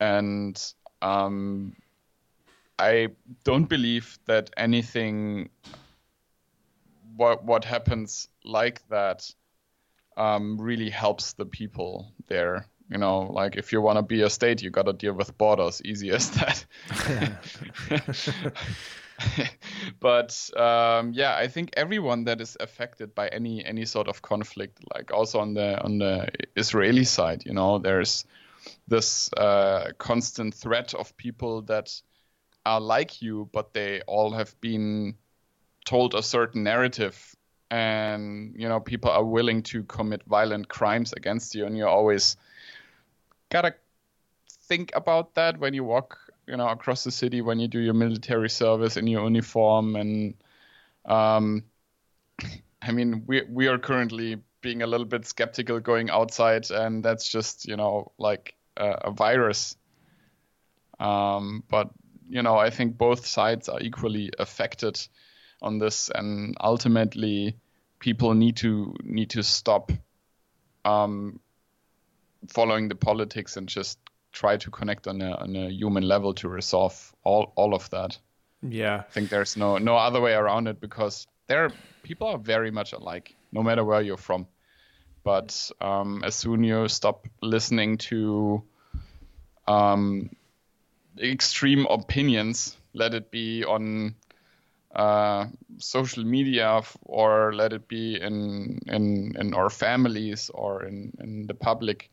[0.01, 0.61] and
[1.01, 1.77] um,
[2.81, 3.09] I
[3.45, 5.51] don't believe that anything
[7.17, 9.31] what what happens like that
[10.17, 12.67] um, really helps the people there.
[12.91, 15.37] You know, like if you want to be a state, you got to deal with
[15.39, 15.81] borders.
[15.85, 16.65] Easy as that.
[20.01, 24.81] but um, yeah, I think everyone that is affected by any any sort of conflict,
[24.95, 28.25] like also on the on the Israeli side, you know, there's
[28.89, 32.03] this uh, constant threat of people that
[32.67, 35.15] are like you, but they all have been
[35.85, 37.35] told a certain narrative,
[37.71, 42.37] and you know, people are willing to commit violent crimes against you, and you always
[43.51, 43.75] gotta
[44.49, 47.95] think about that when you walk you know across the city when you do your
[47.95, 49.97] military service in your uniform.
[49.97, 50.35] And
[51.05, 51.65] um,
[52.83, 56.71] I mean we we are currently being a little bit skeptical going outside.
[56.71, 59.77] And that's just you know like a, a virus.
[60.99, 61.91] Um, but
[62.31, 64.99] you know I think both sides are equally affected
[65.61, 67.57] on this and ultimately
[67.99, 69.93] people need to need to stop
[70.85, 71.41] um,
[72.49, 73.99] following the politics and just
[74.33, 78.19] try to connect on a on a human level to resolve all all of that.
[78.63, 81.71] Yeah, I think there's no no other way around it because there
[82.03, 84.47] people are very much alike, no matter where you're from.
[85.23, 88.63] But um, as soon you stop listening to
[89.69, 90.31] um,
[91.19, 94.15] extreme opinions, let it be on
[94.95, 95.47] uh,
[95.79, 101.55] social media or let it be in in in our families or in in the
[101.55, 102.11] public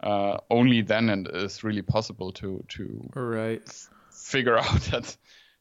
[0.00, 5.16] uh, only then and it's really possible to to right figure out that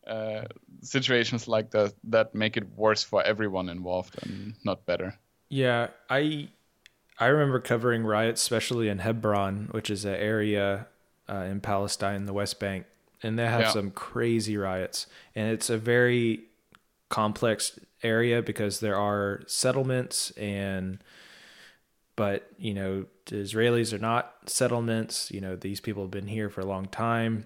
[0.05, 0.45] uh,
[0.81, 5.17] situations like that that make it worse for everyone involved and not better.
[5.49, 6.49] Yeah, I
[7.19, 10.87] I remember covering riots, especially in Hebron, which is an area
[11.31, 12.85] uh, in Palestine, the West Bank,
[13.23, 13.71] and they have yeah.
[13.71, 16.41] some crazy riots, and it's a very
[17.09, 21.03] complex area because there are settlements and
[22.15, 25.29] but you know the israelis are not settlements.
[25.31, 27.45] You know these people have been here for a long time.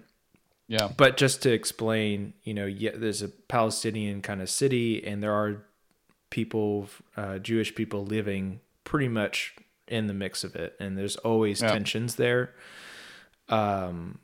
[0.68, 0.88] Yeah.
[0.96, 5.32] But just to explain you know yeah there's a palestinian kind of city and there
[5.32, 5.64] are
[6.30, 9.54] people uh, jewish people living pretty much
[9.88, 10.74] in the mix of it.
[10.80, 11.72] And there's always yeah.
[11.72, 12.52] tensions there
[13.48, 14.18] um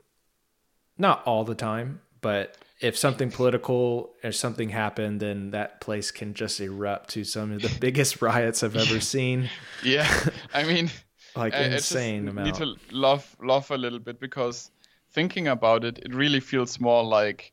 [0.99, 6.35] not all the time but if something political or something happened, then that place can
[6.35, 9.49] just erupt to some of the biggest riots I've ever seen.
[9.85, 10.09] Yeah,
[10.53, 10.91] I mean,
[11.37, 12.47] like insane amount.
[12.47, 14.71] Need to laugh, laugh a little bit because
[15.13, 17.53] thinking about it, it really feels more like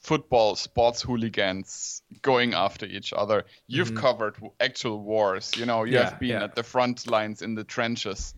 [0.00, 3.44] football sports hooligans going after each other.
[3.68, 3.98] You've mm-hmm.
[3.98, 5.52] covered actual wars.
[5.56, 6.44] You know, you yeah, have been yeah.
[6.44, 8.34] at the front lines in the trenches.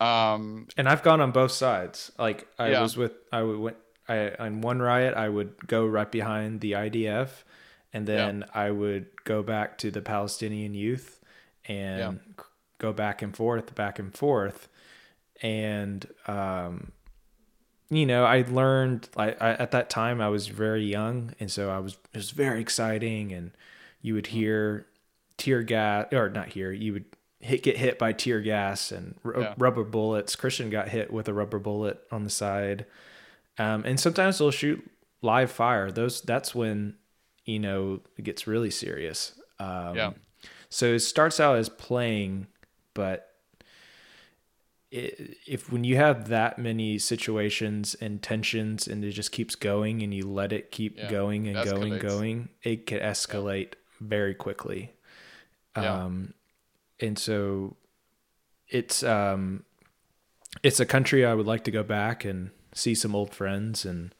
[0.00, 2.10] Um, and I've gone on both sides.
[2.18, 2.82] Like I yeah.
[2.82, 3.76] was with, I went
[4.10, 7.28] I on one riot I would go right behind the IDF,
[7.92, 8.60] and then yeah.
[8.60, 11.20] I would go back to the Palestinian youth
[11.66, 12.44] and yeah.
[12.78, 14.68] go back and forth, back and forth,
[15.42, 16.90] and um,
[17.88, 21.70] you know I learned like I, at that time I was very young, and so
[21.70, 23.52] I was it was very exciting, and
[24.02, 24.86] you would hear
[25.36, 27.04] tear gas or not hear you would
[27.40, 29.54] hit get hit by tear gas and r- yeah.
[29.58, 30.36] rubber bullets.
[30.36, 32.86] Christian got hit with a rubber bullet on the side.
[33.58, 34.88] Um, and sometimes they'll shoot
[35.22, 35.90] live fire.
[35.90, 36.96] Those that's when
[37.44, 39.38] you know it gets really serious.
[39.58, 40.10] Um, yeah.
[40.68, 42.46] So it starts out as playing,
[42.94, 43.26] but
[44.90, 50.02] it, if when you have that many situations and tensions and it just keeps going
[50.02, 51.10] and you let it keep yeah.
[51.10, 53.78] going and going going, it can escalate yeah.
[54.00, 54.92] very quickly.
[55.76, 56.04] Yeah.
[56.04, 56.34] Um,
[57.00, 57.76] and so
[58.68, 59.64] it's um,
[60.62, 64.14] it's a country I would like to go back and see some old friends and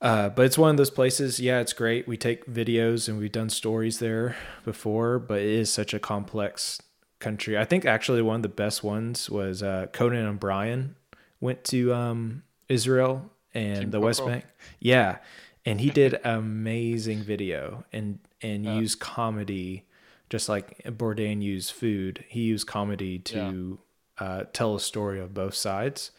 [0.00, 1.40] uh, but it's one of those places.
[1.40, 2.06] Yeah, it's great.
[2.06, 6.80] We take videos and we've done stories there before, but it is such a complex
[7.18, 7.56] country.
[7.56, 10.96] I think actually one of the best ones was uh, Conan O'Brien
[11.40, 14.44] went to um, Israel and the West Bank.
[14.80, 15.18] Yeah,
[15.64, 18.76] and he did amazing video and and yeah.
[18.76, 19.84] used comedy,
[20.30, 22.24] just like Bourdain used food.
[22.28, 23.78] He used comedy to
[24.20, 24.26] yeah.
[24.26, 26.10] uh, tell a story of both sides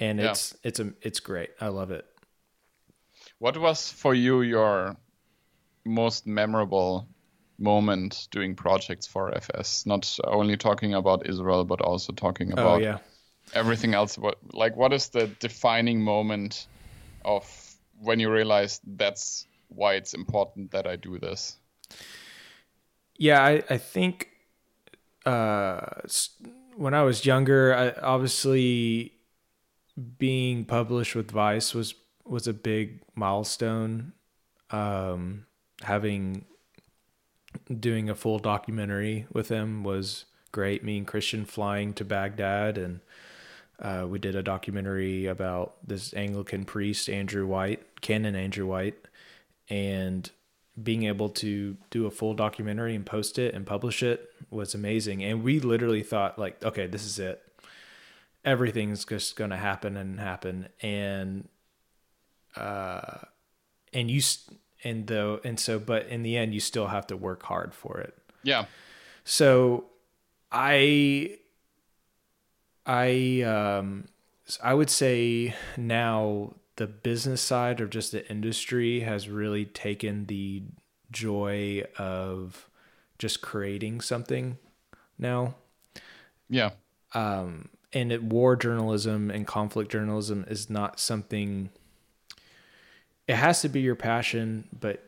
[0.00, 0.30] and yeah.
[0.30, 1.50] it's it's a it's great.
[1.60, 2.04] I love it.
[3.38, 4.96] What was for you your
[5.84, 7.06] most memorable
[7.58, 9.86] moment doing projects for FS?
[9.86, 12.98] Not only talking about Israel, but also talking oh, about oh, yeah.
[13.54, 14.16] everything else.
[14.18, 16.66] What like what is the defining moment
[17.24, 17.44] of
[18.00, 21.58] when you realize that's why it's important that I do this?
[23.20, 24.30] Yeah, I, I think
[25.26, 25.80] uh,
[26.74, 29.12] when I was younger, I, obviously
[30.16, 31.94] being published with Vice was
[32.24, 34.14] was a big milestone.
[34.70, 35.44] Um,
[35.82, 36.46] having
[37.78, 40.82] doing a full documentary with him was great.
[40.82, 43.00] Me and Christian flying to Baghdad, and
[43.78, 48.96] uh, we did a documentary about this Anglican priest Andrew White, Canon Andrew White,
[49.68, 50.30] and
[50.82, 55.22] being able to do a full documentary and post it and publish it was amazing.
[55.22, 57.42] And we literally thought like, okay, this is it.
[58.44, 60.68] Everything's just going to happen and happen.
[60.80, 61.48] And,
[62.56, 63.18] uh,
[63.92, 64.22] and you,
[64.84, 67.98] and though, and so, but in the end, you still have to work hard for
[67.98, 68.16] it.
[68.42, 68.64] Yeah.
[69.24, 69.84] So
[70.50, 71.38] I,
[72.86, 74.08] I, um,
[74.62, 80.62] I would say now the business side of just the industry has really taken the
[81.12, 82.70] joy of
[83.18, 84.56] just creating something
[85.18, 85.54] now.
[86.48, 86.70] Yeah.
[87.12, 91.68] Um, and it, war journalism and conflict journalism is not something.
[93.28, 95.04] It has to be your passion, but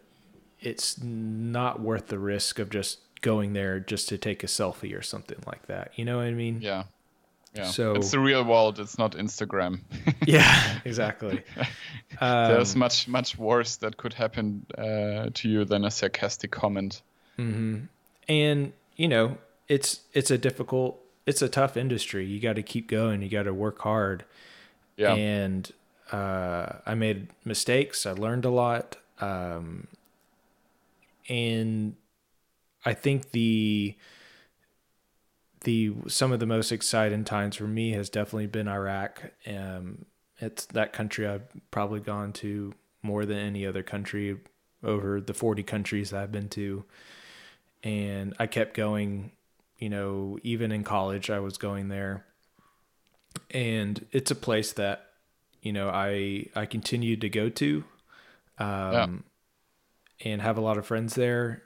[0.60, 5.00] it's not worth the risk of just going there just to take a selfie or
[5.00, 5.92] something like that.
[5.96, 6.60] You know what I mean?
[6.60, 6.82] Yeah.
[7.54, 7.64] Yeah.
[7.64, 8.78] So it's the real world.
[8.78, 9.80] It's not Instagram.
[10.26, 11.42] yeah, exactly.
[12.20, 17.00] Um, There's much much worse that could happen uh, to you than a sarcastic comment.
[17.38, 17.86] Mm-hmm.
[18.28, 22.26] And you know, it's it's a difficult, it's a tough industry.
[22.26, 23.22] You got to keep going.
[23.22, 24.24] You got to work hard.
[24.98, 25.14] Yeah.
[25.14, 25.72] And
[26.12, 28.04] uh, I made mistakes.
[28.04, 28.98] I learned a lot.
[29.18, 29.88] Um,
[31.28, 31.96] and
[32.84, 33.96] I think the
[35.64, 39.32] the some of the most exciting times for me has definitely been Iraq.
[39.46, 40.06] Um,
[40.38, 44.38] it's that country I've probably gone to more than any other country
[44.82, 46.84] over the 40 countries I've been to.
[47.84, 49.32] And I kept going,
[49.78, 52.24] you know, even in college, I was going there.
[53.50, 55.10] And it's a place that,
[55.62, 57.84] you know, I, I continued to go to,
[58.58, 59.24] um,
[60.20, 60.32] yeah.
[60.32, 61.62] and have a lot of friends there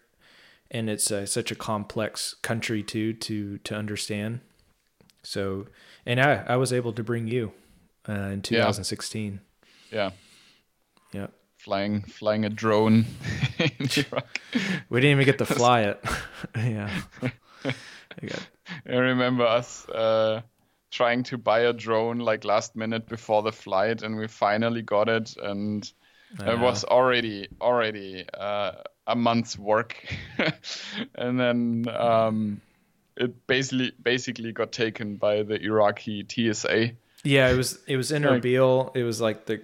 [0.70, 4.40] and it's uh, such a complex country too to to understand.
[5.22, 5.66] So,
[6.04, 7.52] and I I was able to bring you
[8.08, 9.40] uh, in 2016.
[9.90, 10.10] Yeah.
[11.12, 11.28] Yeah.
[11.58, 13.06] Flying flying a drone
[13.58, 14.40] in Iraq.
[14.88, 16.04] We didn't even get to fly it.
[16.56, 16.90] yeah.
[18.88, 20.42] I remember us uh,
[20.90, 25.08] trying to buy a drone like last minute before the flight, and we finally got
[25.08, 25.90] it, and
[26.40, 28.72] it was already already uh,
[29.06, 29.96] a month's work,
[31.14, 32.60] and then um,
[33.16, 36.92] it basically basically got taken by the Iraqi TSA.
[37.24, 38.94] Yeah, it was it was in Erbil.
[38.94, 39.62] It was like the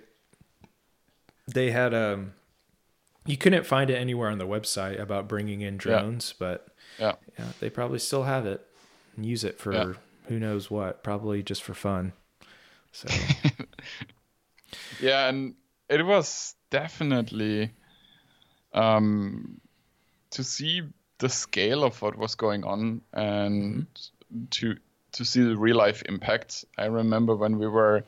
[1.52, 2.32] they had um
[3.26, 6.46] you couldn't find it anywhere on the website about bringing in drones, yeah.
[6.46, 6.68] but
[6.98, 7.12] yeah.
[7.38, 8.66] yeah, they probably still have it
[9.16, 9.92] and use it for yeah.
[10.26, 12.12] who knows what, probably just for fun.
[12.90, 13.08] So
[15.00, 15.54] yeah, and
[15.88, 17.70] it was definitely
[18.74, 19.60] um,
[20.30, 20.82] to see
[21.18, 24.44] the scale of what was going on and mm-hmm.
[24.50, 24.76] to
[25.12, 26.64] to see the real life impact.
[26.78, 28.04] I remember when we were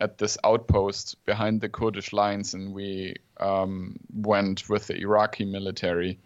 [0.00, 6.18] at this outpost behind the Kurdish lines and we um, went with the Iraqi military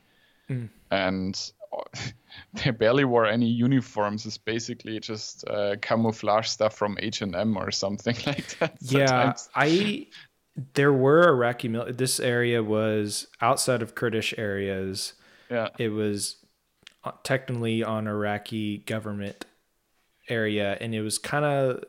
[0.48, 0.68] mm.
[0.90, 1.52] and
[2.54, 4.26] they barely wore any uniforms.
[4.26, 8.76] It's basically just uh, camouflage stuff from H and M or something like that.
[8.80, 10.06] Yeah, I
[10.74, 15.14] there were Iraqi mil- this area was outside of Kurdish areas.
[15.50, 15.68] Yeah.
[15.78, 16.36] It was
[17.04, 19.46] uh, technically on Iraqi government
[20.28, 21.84] area and it was kind of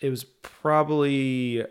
[0.00, 1.64] it was probably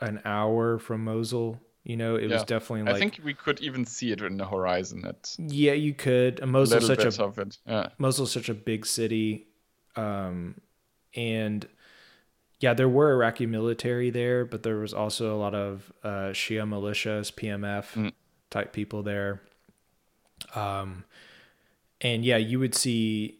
[0.00, 1.60] an hour from Mosul.
[1.82, 2.34] You know, it yeah.
[2.34, 5.04] was definitely like I think we could even see it in the horizon.
[5.04, 6.44] At yeah, you could.
[6.46, 7.58] Mosul's such a of it.
[7.66, 7.88] Yeah.
[7.98, 9.48] Mosul's such a big city,
[9.94, 10.58] um,
[11.14, 11.68] and
[12.60, 16.68] yeah, there were Iraqi military there, but there was also a lot of uh, Shia
[16.68, 18.12] militias, PMF mm.
[18.50, 19.42] type people there.
[20.54, 21.04] Um,
[22.00, 23.38] and yeah, you would see,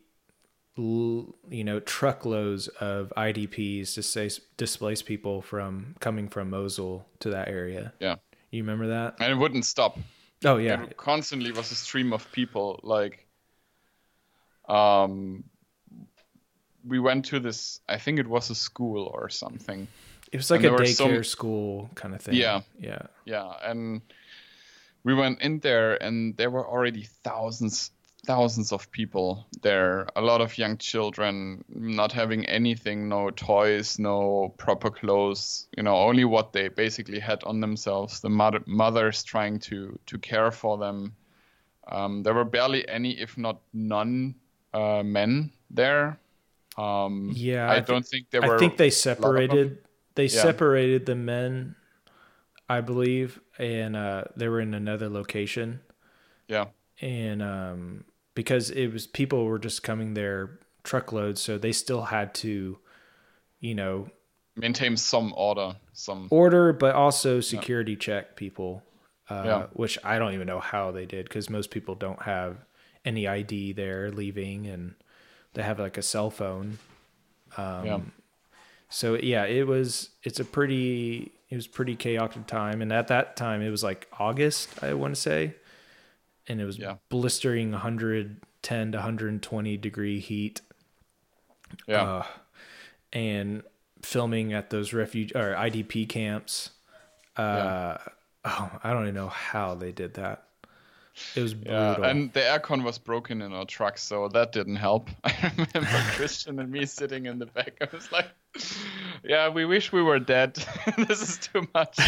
[0.77, 7.93] you know, truckloads of IDPs, displaced, displaced people from coming from Mosul to that area.
[8.01, 8.17] Yeah,
[8.51, 9.17] you remember that?
[9.21, 9.99] And it wouldn't stop.
[10.45, 13.27] Oh yeah, it constantly was a stream of people like,
[14.69, 15.45] um,
[16.87, 17.81] we went to this.
[17.89, 19.89] I think it was a school or something.
[20.33, 22.35] It was like and a daycare some, school kind of thing.
[22.35, 23.53] Yeah, yeah, yeah.
[23.63, 24.03] And
[25.05, 27.91] we went in there, and there were already thousands,
[28.27, 30.09] thousands of people there.
[30.17, 35.69] A lot of young children not having anything, no toys, no proper clothes.
[35.77, 38.21] You know, only what they basically had on themselves.
[38.21, 41.15] The mother, mothers trying to to care for them.
[41.87, 44.35] Um, there were barely any, if not none,
[44.73, 46.19] uh, men there.
[46.77, 48.57] Um, yeah, I, I don't think there were.
[48.57, 49.79] I think they separated.
[50.15, 50.43] They yeah.
[50.43, 51.77] separated the men,
[52.69, 55.81] I believe, and uh, they were in another location.
[56.49, 56.67] Yeah,
[57.01, 58.05] and um,
[58.35, 62.79] because it was people were just coming there truckloads, so they still had to,
[63.61, 64.09] you know,
[64.57, 67.99] maintain some order, some order, but also security yeah.
[67.99, 68.83] check people.
[69.27, 69.67] Uh, yeah.
[69.73, 72.59] which I don't even know how they did because most people don't have
[73.07, 74.95] any ID there leaving, and
[75.55, 76.79] they have like a cell phone.
[77.57, 78.01] Um, yeah.
[78.89, 80.11] So yeah, it was.
[80.23, 81.33] It's a pretty.
[81.51, 85.15] It was pretty chaotic time, and at that time it was like August, I want
[85.15, 85.55] to say,
[86.49, 86.97] and it was yeah.
[87.11, 90.61] blistering 110 to 120 degree heat.
[91.87, 92.03] Yeah.
[92.03, 92.27] Uh,
[93.13, 93.63] and
[94.03, 96.71] filming at those refuge or IDP camps.
[97.37, 97.99] Uh, yeah.
[98.45, 100.45] oh, I don't even know how they did that.
[101.37, 101.75] It was brutal.
[101.75, 105.11] Yeah, and the aircon was broken in our truck, so that didn't help.
[105.25, 107.79] I remember Christian and me sitting in the back.
[107.81, 108.29] I was like,
[109.23, 110.55] "Yeah, we wish we were dead.
[111.09, 111.99] this is too much."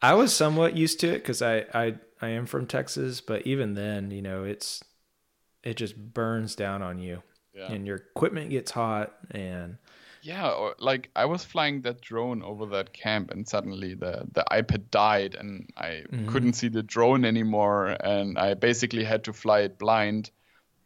[0.00, 3.74] I was somewhat used to it because I, I I am from Texas, but even
[3.74, 4.82] then, you know, it's
[5.62, 7.22] it just burns down on you,
[7.54, 7.70] yeah.
[7.70, 9.76] and your equipment gets hot, and
[10.24, 14.42] yeah, or like I was flying that drone over that camp, and suddenly the the
[14.50, 16.28] iPad died, and I mm-hmm.
[16.28, 20.30] couldn't see the drone anymore, and I basically had to fly it blind,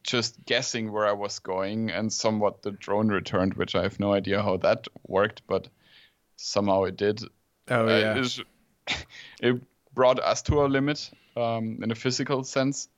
[0.03, 4.13] just guessing where I was going, and somewhat the drone returned, which I have no
[4.13, 5.69] idea how that worked, but
[6.35, 7.23] somehow it did.
[7.69, 8.19] Oh uh, yeah.
[8.19, 9.07] It,
[9.41, 9.63] it,
[9.95, 12.89] brought us to our limit um, in a physical sense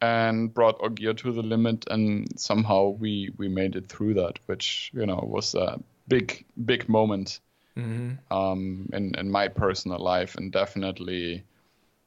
[0.00, 4.38] and brought our gear to the limit and somehow we we made it through that
[4.46, 7.40] which you know was a big big moment
[7.76, 8.12] mm-hmm.
[8.32, 11.42] um, in in my personal life and definitely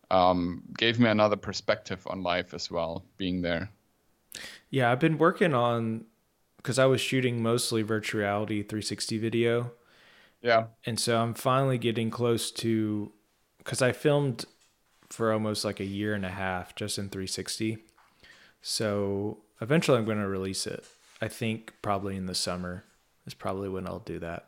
[0.09, 3.69] um, gave me another perspective on life as well being there.
[4.69, 6.05] Yeah i've been working on
[6.57, 9.71] because i was shooting mostly virtual reality 360 video.
[10.41, 10.67] Yeah.
[10.85, 13.11] And so i'm finally getting close to
[13.57, 14.45] because i filmed
[15.11, 17.77] for almost like a year and a half just in 360.
[18.61, 20.85] So eventually I'm going to release it.
[21.21, 22.83] I think probably in the summer
[23.25, 24.47] is probably when I'll do that.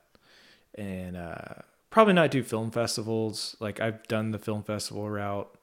[0.75, 3.55] And uh, probably not do film festivals.
[3.59, 5.53] Like I've done the film festival route.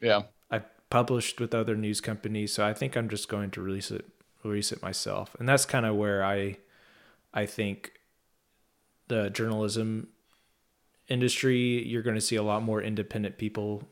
[0.00, 0.22] Yeah.
[0.50, 2.52] I've published with other news companies.
[2.52, 4.06] So I think I'm just going to release it
[4.44, 5.34] release it myself.
[5.38, 6.58] And that's kind of where I
[7.32, 7.92] I think
[9.08, 10.08] the journalism
[11.08, 13.82] industry you're going to see a lot more independent people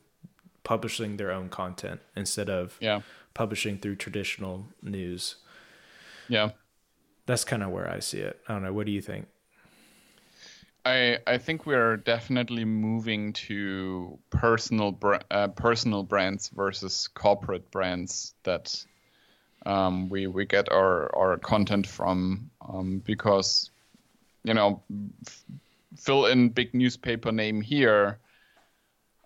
[0.64, 3.00] publishing their own content instead of yeah.
[3.34, 5.36] publishing through traditional news.
[6.28, 6.50] Yeah.
[7.26, 8.40] That's kind of where I see it.
[8.48, 8.72] I don't know.
[8.72, 9.26] What do you think?
[10.84, 14.98] I I think we're definitely moving to personal
[15.30, 18.84] uh, personal brands versus corporate brands that
[19.64, 23.70] um, we we get our our content from um, because
[24.42, 24.82] you know
[25.26, 25.44] f-
[25.96, 28.18] fill in big newspaper name here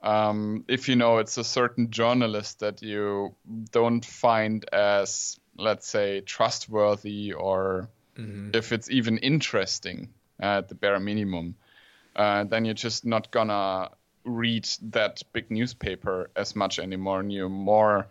[0.02, 3.34] um, if you know it's a certain journalist that you
[3.70, 8.50] don't find as let's say trustworthy or mm-hmm.
[8.54, 11.54] if it's even interesting at the bare minimum
[12.14, 13.90] uh, then you're just not gonna
[14.24, 18.06] read that big newspaper as much anymore and you're more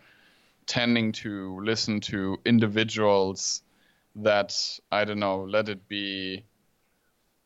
[0.66, 3.62] tending to listen to individuals
[4.16, 6.44] that i don't know let it be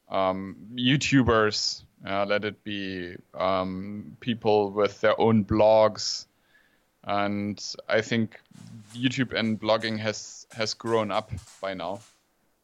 [0.10, 6.26] um, youtubers uh, let it be um, people with their own blogs,
[7.04, 8.40] and I think
[8.94, 11.32] YouTube and blogging has has grown up
[11.62, 12.00] by now.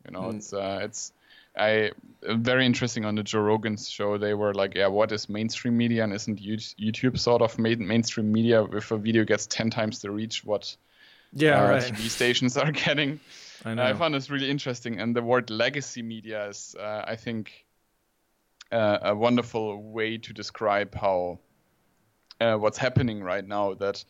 [0.06, 0.36] You know, mm.
[0.36, 1.12] it's uh, it's
[1.58, 4.18] I very interesting on the Joe Rogan's show.
[4.18, 8.64] They were like, yeah, what is mainstream media and isn't YouTube sort of mainstream media
[8.64, 10.76] if a video gets ten times the reach what
[11.34, 11.84] yeah uh, right.
[11.84, 13.20] TV stations are getting?
[13.64, 13.84] I, know.
[13.84, 17.65] I found this really interesting, and the word legacy media is, uh, I think,
[18.72, 21.40] uh, a wonderful way to describe how
[22.42, 24.04] uh, what's happening right now that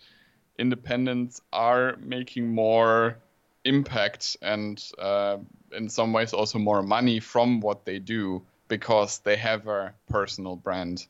[0.57, 3.17] independents are making more
[3.65, 5.37] impact and uh,
[5.71, 10.55] in some ways also more money from what they do because they have a personal
[10.55, 11.05] brand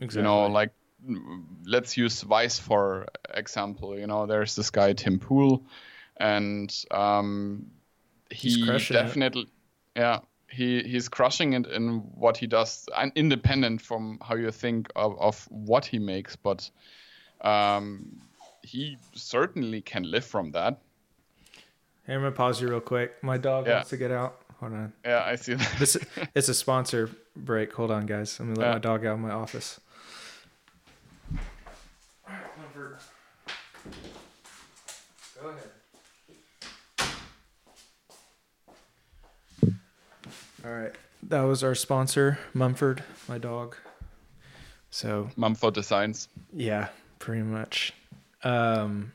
[0.00, 0.20] exactly.
[0.20, 0.70] you know like
[1.66, 5.64] let's use vice for example you know there's this guy tim pool
[6.18, 7.66] and um,
[8.30, 9.48] he definitely it.
[9.96, 10.18] yeah
[10.50, 15.18] he he's crushing it in what he does, and independent from how you think of,
[15.20, 16.70] of what he makes, but
[17.40, 18.20] um,
[18.62, 20.80] he certainly can live from that.
[22.06, 23.22] Hey, I'm gonna pause you real quick.
[23.22, 23.74] My dog yeah.
[23.74, 24.42] wants to get out.
[24.58, 24.92] Hold on.
[25.04, 25.74] Yeah, I see that.
[25.78, 25.96] this
[26.34, 27.72] it's a sponsor break.
[27.72, 28.38] Hold on, guys.
[28.40, 28.72] I'm gonna let yeah.
[28.74, 29.80] my dog out of my office.
[40.70, 40.94] All right.
[41.24, 43.74] That was our sponsor, Mumford, my dog.
[44.90, 46.28] So Mumford Designs.
[46.52, 47.92] Yeah, pretty much.
[48.44, 49.12] Um,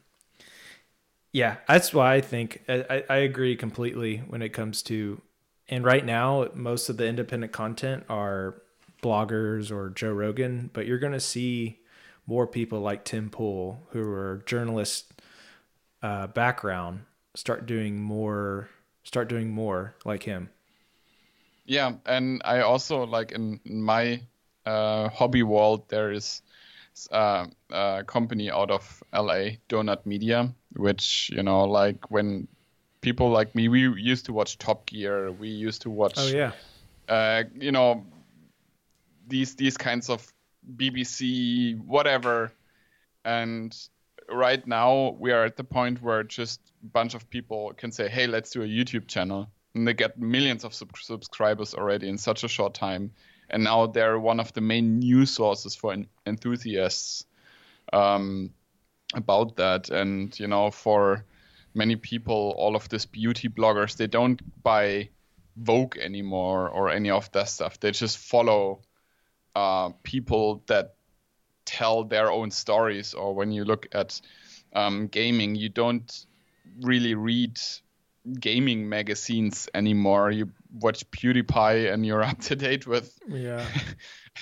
[1.32, 5.22] yeah, that's why I think I, I agree completely when it comes to,
[5.70, 8.56] and right now most of the independent content are
[9.02, 11.80] bloggers or Joe Rogan, but you're going to see
[12.28, 15.22] more people like Tim Pool who are journalist
[16.04, 18.68] uh, background start doing more,
[19.06, 20.50] start doing more like him.
[21.66, 24.22] Yeah, and I also like in my
[24.66, 26.42] uh, hobby world there is
[27.12, 32.48] uh, a company out of LA, Donut Media, which you know, like when
[33.02, 36.52] people like me, we used to watch Top Gear, we used to watch, oh yeah,
[37.10, 38.06] uh, you know,
[39.28, 40.32] these these kinds of
[40.78, 42.52] BBC whatever,
[43.24, 43.76] and
[44.30, 48.08] right now we are at the point where just a bunch of people can say,
[48.08, 52.18] hey, let's do a YouTube channel and they get millions of sub- subscribers already in
[52.18, 53.12] such a short time.
[53.50, 57.26] And now they're one of the main news sources for en- enthusiasts
[57.94, 58.52] um,
[59.14, 59.90] about that.
[59.90, 61.26] And you know, for
[61.76, 65.10] many people, all of these beauty bloggers, they don't buy
[65.58, 67.80] Vogue anymore or any of that stuff.
[67.80, 68.82] They just follow
[69.56, 70.96] uh, people that
[71.66, 73.14] tell their own stories.
[73.14, 74.20] Or when you look at
[74.74, 76.26] um, gaming, you don't
[76.82, 77.60] really read
[78.40, 80.32] gaming magazines anymore.
[80.32, 83.66] You watch PewDiePie and you're up to date with yeah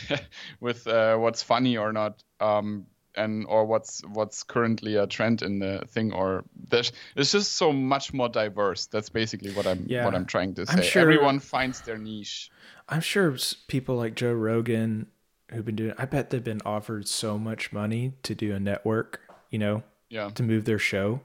[0.59, 2.23] with uh, what's funny or not.
[2.39, 7.53] Um, and or what's what's currently a trend in the thing or there's it's just
[7.53, 10.03] so much more diverse that's basically what i'm yeah.
[10.03, 12.49] what i'm trying to say sure, everyone finds their niche
[12.89, 13.35] i'm sure
[13.67, 15.05] people like joe rogan
[15.51, 19.21] who've been doing i bet they've been offered so much money to do a network
[19.51, 21.21] you know yeah to move their show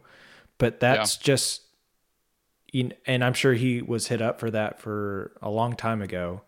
[0.58, 1.22] but that's yeah.
[1.22, 1.62] just
[2.72, 6.42] and I'm sure he was hit up for that for a long time ago.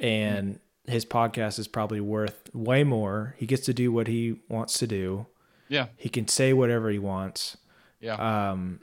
[0.00, 0.92] And mm-hmm.
[0.92, 3.34] his podcast is probably worth way more.
[3.38, 5.26] He gets to do what he wants to do.
[5.68, 5.86] Yeah.
[5.96, 7.56] He can say whatever he wants.
[8.00, 8.50] Yeah.
[8.50, 8.80] Um,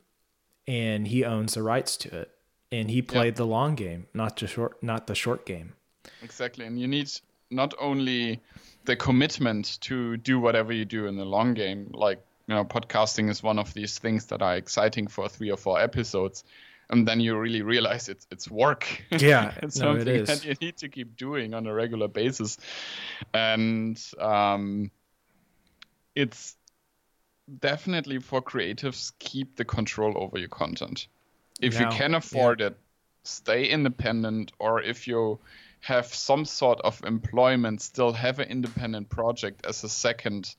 [0.67, 2.31] and he owns the rights to it.
[2.71, 3.37] And he played yeah.
[3.37, 5.73] the long game, not the short, not the short game.
[6.23, 6.65] Exactly.
[6.65, 7.11] And you need
[7.51, 8.41] not only
[8.85, 13.29] the commitment to do whatever you do in the long game, like you know, podcasting
[13.29, 16.43] is one of these things that are exciting for three or four episodes,
[16.89, 19.03] and then you really realize it's it's work.
[19.11, 22.57] Yeah, it's no, something it that you need to keep doing on a regular basis,
[23.33, 24.91] and um,
[26.15, 26.55] it's
[27.59, 31.07] definitely for creatives keep the control over your content.
[31.61, 32.67] If now, you can afford yeah.
[32.67, 32.77] it,
[33.23, 35.39] stay independent, or if you
[35.79, 40.55] have some sort of employment, still have an independent project as a second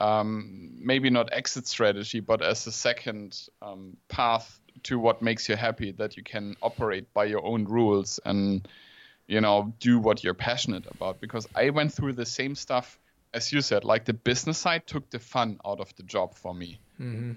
[0.00, 5.56] um, maybe not exit strategy, but as a second um, path to what makes you
[5.56, 8.66] happy, that you can operate by your own rules and
[9.26, 11.20] you know do what you're passionate about.
[11.20, 12.98] Because I went through the same stuff
[13.32, 13.84] as you said.
[13.84, 17.32] Like the business side took the fun out of the job for me, mm-hmm.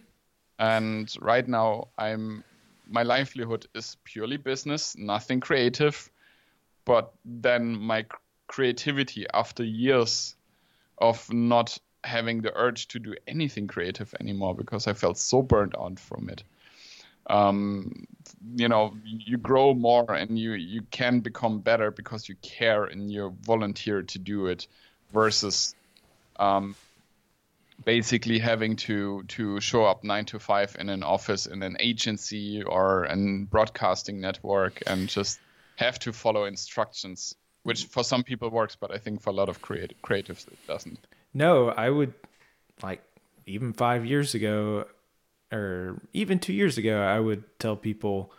[0.59, 2.43] and right now I'm
[2.87, 6.09] my livelihood is purely business, nothing creative.
[6.85, 8.05] But then my
[8.47, 10.35] creativity after years
[10.97, 15.75] of not having the urge to do anything creative anymore because I felt so burned
[15.79, 16.43] out from it.
[17.27, 18.05] Um,
[18.55, 23.09] you know, you grow more and you you can become better because you care and
[23.09, 24.67] you volunteer to do it,
[25.13, 25.75] versus
[26.37, 26.75] um,
[27.85, 32.63] basically having to to show up nine to five in an office in an agency
[32.63, 35.39] or an broadcasting network and just
[35.75, 39.49] have to follow instructions which for some people works but i think for a lot
[39.49, 40.99] of creative creatives it doesn't
[41.33, 42.13] no, I would
[42.81, 43.01] like
[43.45, 44.85] even five years ago
[45.51, 48.31] or even two years ago, I would tell people,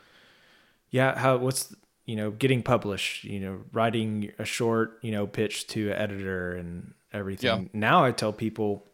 [0.90, 1.74] yeah, how, what's,
[2.06, 6.54] you know, getting published, you know, writing a short, you know, pitch to an editor
[6.54, 7.62] and everything.
[7.62, 7.68] Yeah.
[7.72, 8.86] Now I tell people,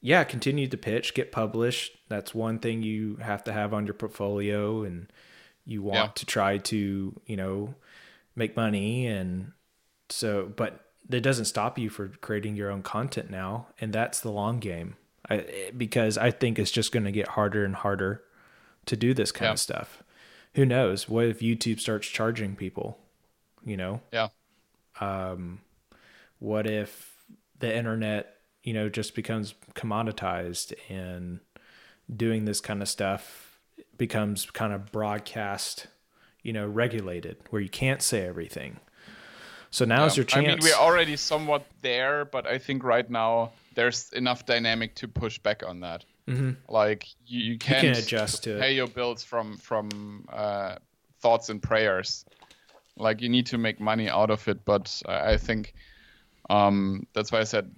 [0.00, 1.96] yeah, continue to pitch, get published.
[2.08, 5.10] That's one thing you have to have on your portfolio and
[5.64, 6.10] you want yeah.
[6.14, 7.74] to try to, you know,
[8.34, 9.52] make money and
[10.08, 14.30] so but that doesn't stop you for creating your own content now, and that's the
[14.30, 14.96] long game.
[15.30, 18.22] I, because I think it's just going to get harder and harder
[18.86, 19.52] to do this kind yeah.
[19.52, 20.02] of stuff.
[20.54, 21.08] Who knows?
[21.08, 22.98] What if YouTube starts charging people?
[23.64, 24.00] You know?
[24.12, 24.28] Yeah.
[25.00, 25.60] Um,
[26.38, 27.14] what if
[27.60, 31.40] the internet, you know, just becomes commoditized and
[32.14, 33.60] doing this kind of stuff
[33.96, 35.86] becomes kind of broadcast,
[36.42, 38.80] you know, regulated where you can't say everything.
[39.72, 40.12] So now yeah.
[40.14, 40.46] your chance.
[40.46, 45.08] I mean, we're already somewhat there, but I think right now there's enough dynamic to
[45.08, 46.04] push back on that.
[46.28, 46.50] Mm-hmm.
[46.68, 50.76] Like you, you, can't you can adjust to pay your bills from from uh,
[51.20, 52.26] thoughts and prayers.
[52.98, 55.74] Like you need to make money out of it, but I, I think
[56.50, 57.74] um, that's why I said,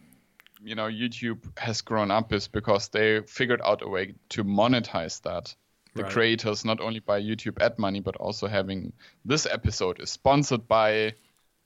[0.64, 5.22] you know, YouTube has grown up is because they figured out a way to monetize
[5.22, 5.55] that.
[5.95, 6.11] The right.
[6.11, 8.92] creators not only by YouTube ad money, but also having
[9.24, 11.14] this episode is sponsored by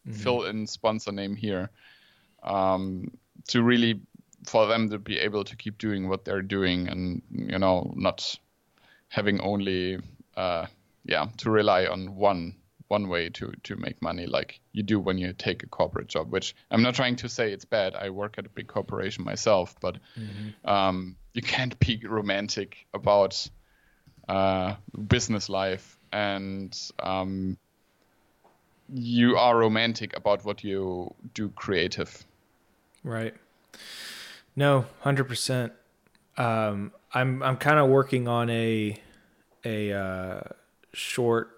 [0.07, 0.18] mm-hmm.
[0.18, 1.70] fill in sponsor name here.
[2.42, 3.11] Um,
[3.49, 4.01] to really
[4.46, 8.34] for them to be able to keep doing what they're doing and you know not
[9.09, 9.99] having only
[10.36, 10.66] uh,
[11.05, 12.55] yeah to rely on one
[12.88, 16.32] one way to to make money like you do when you take a corporate job
[16.32, 19.74] which i'm not trying to say it's bad i work at a big corporation myself
[19.80, 20.70] but mm-hmm.
[20.70, 23.49] um, you can't be romantic about
[24.28, 24.74] uh,
[25.07, 27.59] business life and um,
[28.93, 32.24] you are romantic about what you do creative
[33.05, 33.34] right
[34.57, 35.70] no 100%
[36.36, 39.01] um, i'm i'm kind of working on a
[39.64, 40.41] a uh,
[40.93, 41.51] short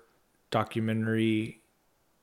[0.51, 1.61] documentary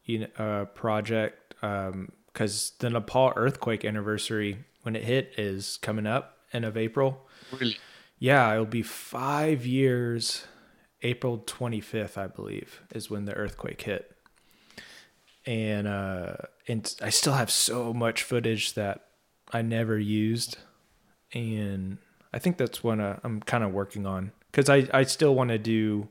[0.05, 6.07] you know, uh, project because um, the Nepal earthquake anniversary when it hit is coming
[6.07, 7.27] up end of April.
[7.51, 7.77] Really?
[8.19, 10.45] Yeah, it'll be five years.
[11.03, 14.16] April 25th, I believe, is when the earthquake hit.
[15.47, 16.33] And uh,
[16.67, 19.05] and I still have so much footage that
[19.53, 20.57] I never used,
[21.33, 21.97] and
[22.33, 25.51] I think that's what uh, I'm kind of working on because I I still want
[25.51, 26.09] to do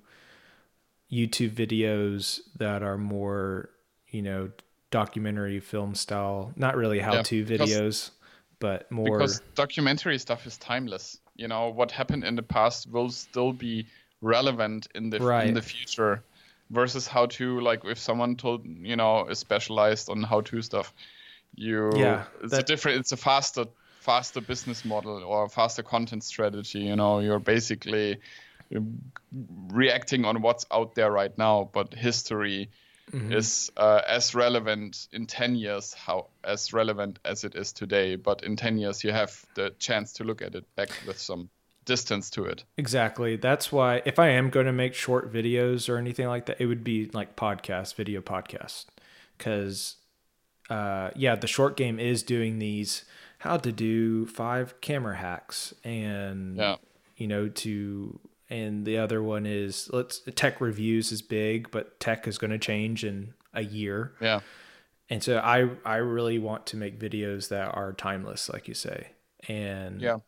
[1.13, 3.69] YouTube videos that are more,
[4.09, 4.51] you know,
[4.91, 8.11] documentary film style, not really how to yeah, videos,
[8.59, 11.21] but more because documentary stuff is timeless.
[11.37, 13.87] You know, what happened in the past will still be
[14.23, 15.47] relevant in the right.
[15.47, 16.23] in the future
[16.71, 20.93] versus how to like if someone told you know is specialized on how to stuff
[21.55, 22.63] you yeah it's that...
[22.63, 23.67] a different it's a faster
[24.01, 28.19] faster business model or faster content strategy you know you're basically
[29.69, 32.71] reacting on what's out there right now, but history
[33.11, 33.33] mm-hmm.
[33.33, 38.17] is uh, as relevant in 10 years how as relevant as it is today.
[38.17, 41.51] But in 10 years, you have the chance to look at it back with some
[41.87, 42.65] distance to it.
[42.77, 43.37] Exactly.
[43.37, 46.67] That's why if I am going to make short videos or anything like that, it
[46.67, 48.87] would be like podcast, video podcast.
[49.39, 49.97] Because,
[50.69, 53.05] uh, yeah, the short game is doing these
[53.39, 56.77] how to do five camera hacks and, yeah.
[57.17, 58.19] you know, to
[58.49, 62.59] and the other one is let's tech reviews is big, but tech is going to
[62.59, 64.13] change in a year.
[64.21, 64.41] Yeah.
[65.09, 69.09] And so I I really want to make videos that are timeless, like you say.
[69.49, 70.19] And yeah.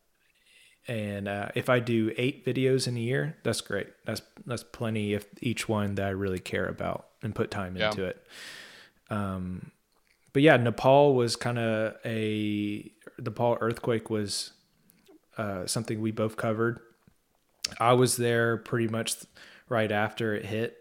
[0.89, 3.87] And uh, if I do eight videos in a year, that's great.
[4.05, 7.89] That's that's plenty if each one that I really care about and put time yeah.
[7.89, 8.25] into it.
[9.09, 9.71] Um,
[10.33, 14.51] but yeah, Nepal was kind of a the Nepal earthquake was
[15.37, 16.79] uh, something we both covered
[17.77, 19.15] I was there pretty much
[19.67, 20.77] right after it hit.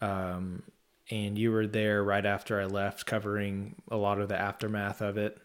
[0.00, 0.64] Um,
[1.10, 5.16] and you were there right after I left covering a lot of the aftermath of
[5.16, 5.38] it.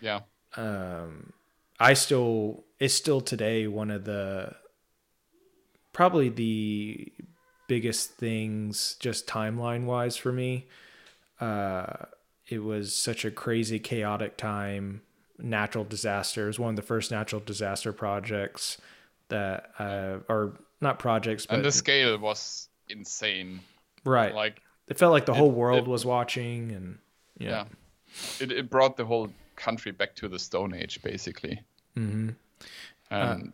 [0.00, 0.20] Yeah.
[0.56, 1.32] Um,
[1.78, 4.54] I still, it's still today one of the,
[5.92, 7.12] probably the
[7.68, 10.66] biggest things just timeline wise for me.
[11.40, 12.06] Uh,
[12.48, 15.02] it was such a crazy, chaotic time.
[15.38, 18.78] Natural disasters, one of the first natural disaster projects
[19.28, 23.60] that uh, are not projects, but and the scale was insane.
[24.02, 24.34] Right.
[24.34, 26.98] Like it felt like the whole world it, was watching, and
[27.36, 27.64] yeah, yeah.
[28.40, 31.62] It it brought the whole country back to the Stone Age, basically.
[31.96, 32.30] Mm-hmm.
[33.10, 33.50] And uh,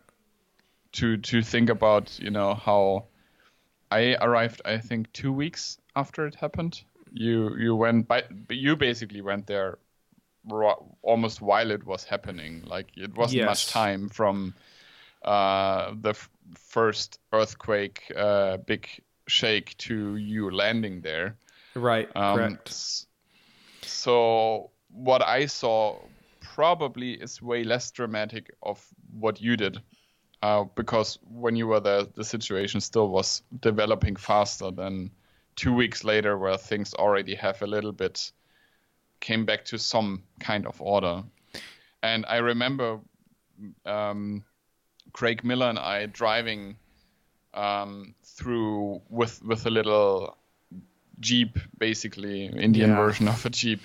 [0.93, 3.05] to to think about, you know, how
[3.91, 6.81] I arrived, I think two weeks after it happened.
[7.11, 9.77] You you went by, you basically went there
[11.01, 12.63] almost while it was happening.
[12.65, 13.47] Like it wasn't yes.
[13.47, 14.53] much time from
[15.23, 18.87] uh, the f- first earthquake, uh, big
[19.27, 21.37] shake to you landing there.
[21.75, 22.09] Right.
[22.15, 23.05] Um, correct.
[23.83, 25.97] So what I saw
[26.41, 28.85] probably is way less dramatic of
[29.19, 29.81] what you did.
[30.41, 35.09] Uh, because when you were there, the situation still was developing faster than
[35.55, 38.31] two weeks later, where things already have a little bit
[39.21, 41.23] came back to some kind of order.
[42.01, 42.99] And I remember
[43.85, 44.43] um,
[45.13, 46.75] Craig Miller and I driving
[47.53, 50.35] um, through with with a little
[51.19, 52.97] jeep, basically Indian yeah.
[52.97, 53.81] version of a jeep,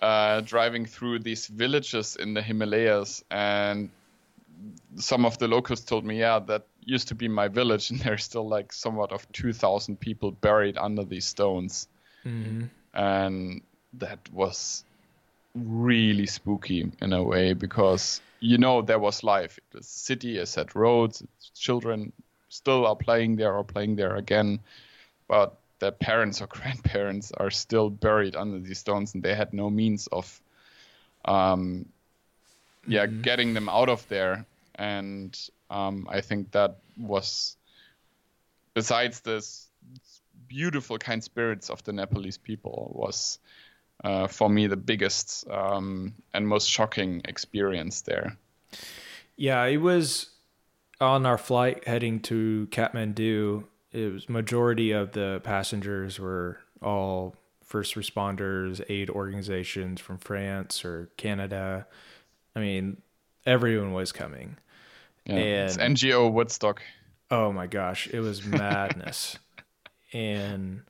[0.00, 3.90] uh, driving through these villages in the Himalayas, and
[4.96, 8.24] some of the locals told me, yeah, that used to be my village, and there's
[8.24, 11.88] still like somewhat of two thousand people buried under these stones,
[12.24, 12.64] mm-hmm.
[12.94, 13.62] and
[13.94, 14.84] that was
[15.54, 19.58] really spooky in a way because you know there was life.
[19.70, 21.22] The city has had roads,
[21.54, 22.12] children
[22.48, 24.60] still are playing there or playing there again,
[25.28, 29.68] but their parents or grandparents are still buried under these stones, and they had no
[29.68, 30.40] means of,
[31.24, 31.86] um,
[32.86, 33.22] yeah, mm-hmm.
[33.22, 34.46] getting them out of there.
[34.76, 35.38] And
[35.70, 37.56] um, I think that was,
[38.74, 39.68] besides this
[40.48, 43.38] beautiful kind spirits of the Nepalese people, was
[44.04, 48.36] uh, for me the biggest um, and most shocking experience there.
[49.36, 50.30] Yeah, it was
[51.00, 53.64] on our flight heading to Kathmandu.
[53.92, 57.34] It was majority of the passengers were all
[57.64, 61.86] first responders, aid organizations from France or Canada.
[62.54, 63.02] I mean,
[63.46, 64.56] everyone was coming.
[65.24, 66.82] Yeah, and, it's NGO Woodstock.
[67.30, 69.38] Oh my gosh, it was madness.
[70.12, 70.82] and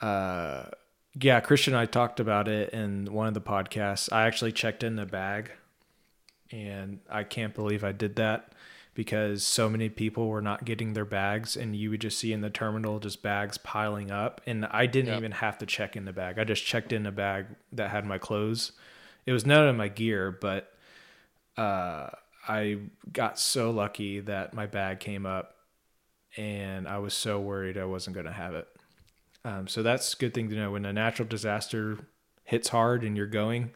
[0.00, 0.64] uh
[1.20, 4.12] yeah, Christian and I talked about it in one of the podcasts.
[4.12, 5.50] I actually checked in the bag
[6.52, 8.52] and I can't believe I did that
[8.94, 12.40] because so many people were not getting their bags and you would just see in
[12.40, 15.18] the terminal just bags piling up and I didn't yep.
[15.18, 16.38] even have to check in the bag.
[16.38, 18.72] I just checked in a bag that had my clothes.
[19.26, 20.72] It was none of my gear, but
[21.56, 22.08] uh,
[22.48, 22.78] I
[23.12, 25.54] got so lucky that my bag came up
[26.36, 28.68] and I was so worried I wasn't going to have it.
[29.44, 31.98] Um, so that's a good thing to know when a natural disaster
[32.44, 33.70] hits hard and you're going,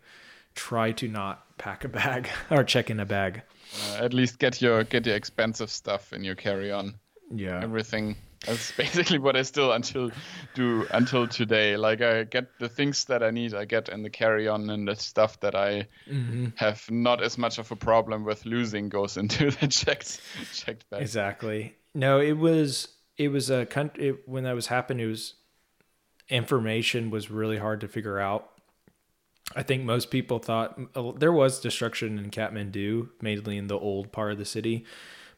[0.54, 3.42] try to not pack a bag or check in a bag.
[3.74, 6.94] Uh, at least get your get your expensive stuff in your carry on.
[7.30, 7.60] Yeah.
[7.62, 8.16] Everything.
[8.46, 10.10] That's basically what I still until
[10.54, 11.76] do until today.
[11.76, 14.86] Like I get the things that I need, I get in the carry on, and
[14.86, 16.46] the stuff that I mm-hmm.
[16.56, 20.20] have not as much of a problem with losing goes into the checked
[20.52, 21.02] checked bag.
[21.02, 21.74] Exactly.
[21.94, 25.06] No, it was it was a country when that was happening.
[25.06, 25.34] It was
[26.28, 28.50] information was really hard to figure out.
[29.54, 34.10] I think most people thought uh, there was destruction in Kathmandu, mainly in the old
[34.10, 34.84] part of the city,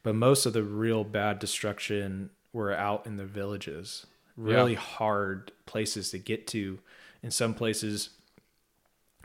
[0.03, 4.05] but most of the real bad destruction were out in the villages.
[4.37, 4.79] Really yeah.
[4.79, 6.79] hard places to get to.
[7.23, 8.11] In some places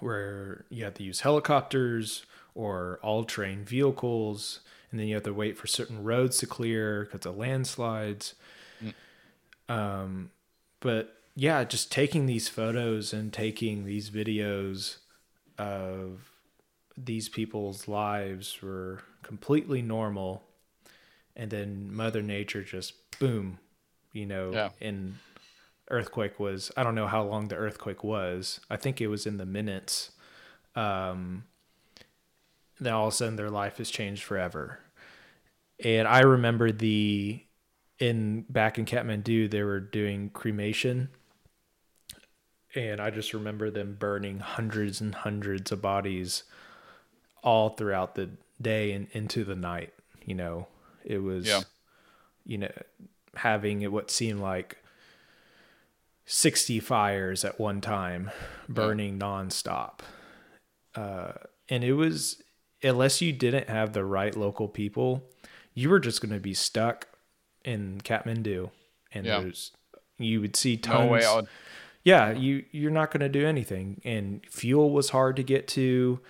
[0.01, 2.25] where you have to use helicopters
[2.55, 4.61] or all terrain vehicles,
[4.91, 8.35] and then you have to wait for certain roads to clear because of landslides.
[8.83, 8.95] Mm.
[9.73, 10.31] Um,
[10.81, 14.99] but yeah, just taking these photos and taking these videos
[15.59, 16.31] of
[16.97, 20.43] these people's lives were completely normal.
[21.35, 23.59] And then Mother Nature just boom,
[24.13, 24.69] you know, yeah.
[24.81, 25.19] and
[25.89, 28.61] earthquake was, I don't know how long the earthquake was.
[28.69, 30.11] I think it was in the minutes.
[30.75, 31.45] Um,
[32.79, 34.81] then all of a sudden their life has changed forever.
[35.83, 37.43] And I remember the
[37.99, 41.09] in back in Kathmandu they were doing cremation
[42.75, 46.45] and I just remember them burning hundreds and hundreds of bodies
[47.43, 49.93] all throughout the day and into the night.
[50.25, 50.69] You know,
[51.05, 51.63] it was, yeah.
[52.47, 52.73] you know,
[53.37, 54.79] having what seemed like
[56.27, 58.31] 60 fires at one time
[58.69, 59.27] burning yeah.
[59.27, 60.01] nonstop.
[60.95, 61.33] Uh,
[61.69, 62.43] and it was,
[62.83, 65.25] unless you didn't have the right local people,
[65.75, 67.09] you were just going to be stuck
[67.65, 68.71] in Kathmandu.
[69.13, 69.41] And yeah.
[69.41, 69.73] there's,
[70.19, 71.07] you would see tons.
[71.07, 71.49] No way out
[72.05, 74.01] yeah, you you're not going to do anything.
[74.05, 76.21] And fuel was hard to get to.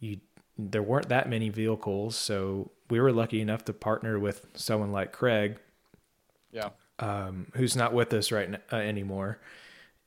[0.00, 0.20] You
[0.58, 5.12] there weren't that many vehicles, so we were lucky enough to partner with someone like
[5.12, 5.58] Craig.
[6.52, 6.70] Yeah.
[6.98, 9.40] Um, who's not with us right now, uh, anymore,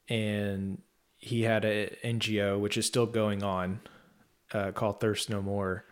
[0.09, 0.82] and
[1.15, 3.80] he had a NGO which is still going on,
[4.53, 5.86] uh, called Thirst No More,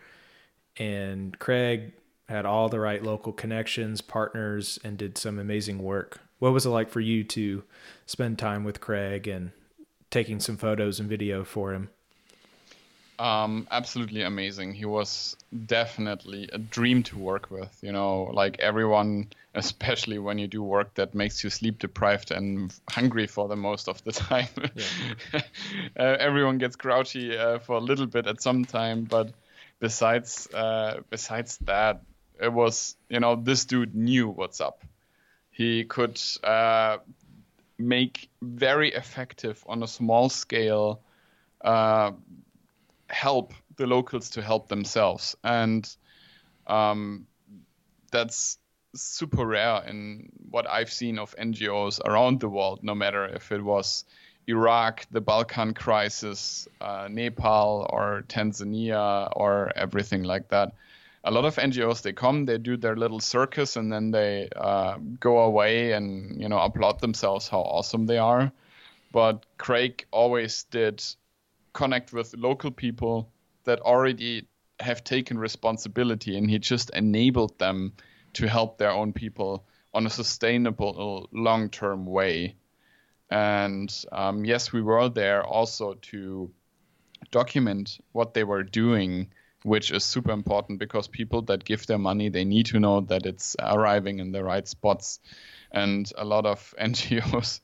[0.76, 1.94] and Craig
[2.28, 6.70] had all the right local connections, partners, and did some amazing work what was it
[6.70, 7.62] like for you to
[8.04, 9.52] spend time with Craig and
[10.10, 11.88] taking some photos and video for him?
[13.20, 14.74] Um, absolutely amazing.
[14.74, 15.36] He was
[15.66, 17.78] definitely a dream to work with.
[17.80, 22.74] You know, like everyone, especially when you do work that makes you sleep deprived and
[22.90, 24.48] hungry for the most of the time.
[24.74, 25.40] Yeah.
[25.96, 29.30] uh, everyone gets grouchy uh, for a little bit at some time, but
[29.78, 32.02] besides uh, besides that,
[32.40, 34.82] it was you know this dude knew what's up.
[35.52, 36.98] He could uh,
[37.78, 41.02] make very effective on a small scale
[41.62, 42.12] uh,
[43.08, 45.88] help the locals to help themselves, and
[46.66, 47.26] um,
[48.10, 48.58] that's
[48.94, 52.80] super rare in what I've seen of NGOs around the world.
[52.82, 54.04] No matter if it was
[54.46, 60.72] Iraq, the Balkan crisis, uh, Nepal, or Tanzania, or everything like that
[61.24, 64.98] a lot of NGOs they come, they do their little circus, and then they uh,
[65.20, 68.52] go away and you know applaud themselves how awesome they are.
[69.12, 71.04] But Craig always did
[71.72, 73.30] connect with local people
[73.64, 74.46] that already
[74.80, 77.92] have taken responsibility, and he just enabled them
[78.34, 79.64] to help their own people
[79.94, 82.56] on a sustainable long-term way.
[83.30, 86.50] And um, yes, we were there also to
[87.30, 89.28] document what they were doing,
[89.62, 93.26] which is super important because people that give their money, they need to know that
[93.26, 95.20] it's arriving in the right spots.
[95.70, 97.60] And a lot of NGOs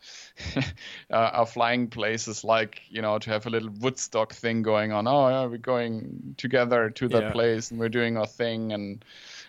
[0.56, 0.62] uh,
[1.10, 5.06] are flying places like, you know, to have a little Woodstock thing going on.
[5.06, 7.32] Oh, yeah, we're going together to that yeah.
[7.32, 8.72] place and we're doing our thing.
[8.72, 9.04] And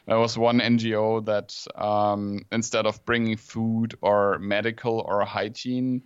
[0.05, 6.03] there was one NGO that um, instead of bringing food or medical or hygiene,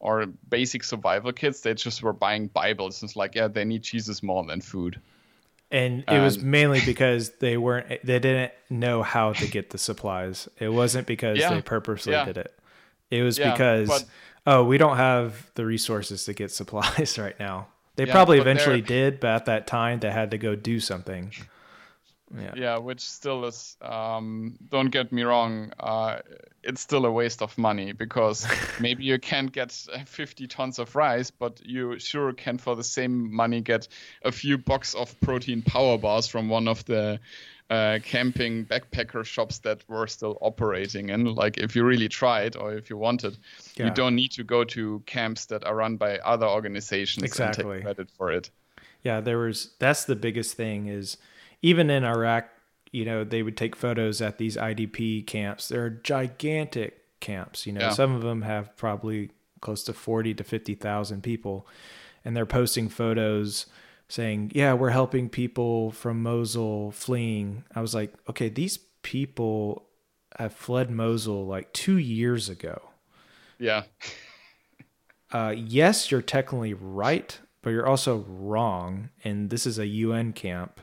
[0.00, 3.02] or basic survival kits, they just were buying Bibles.
[3.02, 4.98] It's like, yeah, they need Jesus more than food.
[5.70, 9.78] And it was um, mainly because they weren't, they didn't know how to get the
[9.78, 10.48] supplies.
[10.58, 12.24] It wasn't because yeah, they purposely yeah.
[12.24, 12.52] did it.
[13.10, 14.04] It was yeah, because, but,
[14.46, 17.68] oh, we don't have the resources to get supplies right now.
[17.96, 21.32] They probably eventually did, but at that time they had to go do something.
[22.36, 22.52] Yeah.
[22.56, 23.76] yeah, which still is.
[23.82, 25.72] Um, don't get me wrong.
[25.80, 26.20] Uh,
[26.62, 28.46] it's still a waste of money because
[28.80, 29.72] maybe you can't get
[30.06, 33.88] 50 tons of rice, but you sure can, for the same money, get
[34.22, 37.18] a few box of protein power bars from one of the
[37.68, 41.10] uh, camping backpacker shops that were still operating.
[41.10, 43.38] And like, if you really tried or if you wanted,
[43.76, 43.86] yeah.
[43.86, 47.64] you don't need to go to camps that are run by other organizations exactly.
[47.64, 48.50] and take credit for it.
[49.02, 49.70] Yeah, there was.
[49.78, 51.16] That's the biggest thing is
[51.62, 52.48] even in Iraq,
[52.92, 55.68] you know, they would take photos at these IDP camps.
[55.68, 57.66] They're gigantic camps.
[57.66, 57.90] You know, yeah.
[57.90, 59.30] some of them have probably
[59.60, 61.66] close to 40 to 50,000 people.
[62.24, 63.66] And they're posting photos
[64.08, 67.64] saying, yeah, we're helping people from Mosul fleeing.
[67.74, 69.86] I was like, okay, these people
[70.38, 72.82] have fled Mosul like two years ago.
[73.58, 73.84] Yeah.
[75.32, 79.10] uh, yes, you're technically right, but you're also wrong.
[79.22, 80.80] And this is a UN camp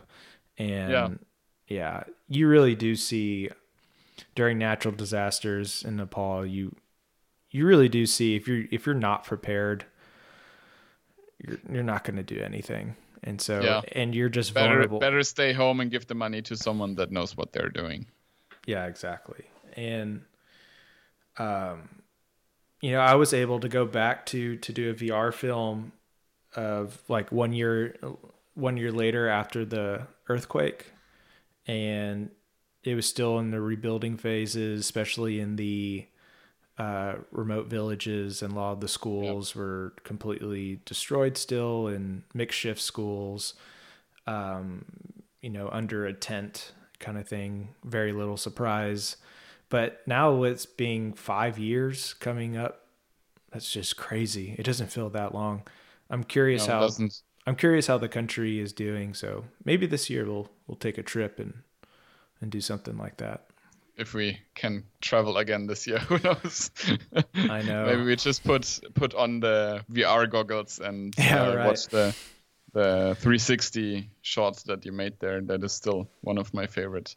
[0.58, 1.10] and yeah.
[1.68, 3.50] yeah, you really do see
[4.36, 6.76] during natural disasters in Nepal, you
[7.52, 9.86] you really do see if you're if you're not prepared,
[11.40, 12.96] you're you're not going to do anything.
[13.24, 13.82] And so yeah.
[13.94, 15.00] and you're just better, vulnerable.
[15.00, 18.06] Better stay home and give the money to someone that knows what they're doing.
[18.66, 19.46] Yeah, exactly.
[19.76, 20.22] And
[21.38, 21.90] um
[22.82, 25.94] you know, I was able to go back to to do a VR film
[26.56, 27.96] of like one year
[28.58, 30.92] one year later after the earthquake,
[31.68, 32.30] and
[32.84, 36.08] it was still in the rebuilding phases, especially in the
[36.78, 39.58] uh, remote villages, and a lot of the schools yep.
[39.58, 43.54] were completely destroyed still, and makeshift schools,
[44.26, 44.86] um,
[45.42, 47.70] you know, under a tent kind of thing.
[47.84, 49.18] Very little surprise.
[49.70, 52.88] But now it's being five years coming up.
[53.52, 54.56] That's just crazy.
[54.58, 55.64] It doesn't feel that long.
[56.10, 57.22] I'm curious no, how doesn't.
[57.48, 59.14] I'm curious how the country is doing.
[59.14, 61.54] So maybe this year we'll we'll take a trip and
[62.42, 63.46] and do something like that.
[63.96, 66.70] If we can travel again this year, who knows?
[67.36, 67.86] I know.
[67.86, 71.68] maybe we just put put on the VR goggles and yeah, uh, right.
[71.68, 72.14] watch the
[72.74, 75.40] the 360 shots that you made there.
[75.42, 77.16] That is still one of my favorite.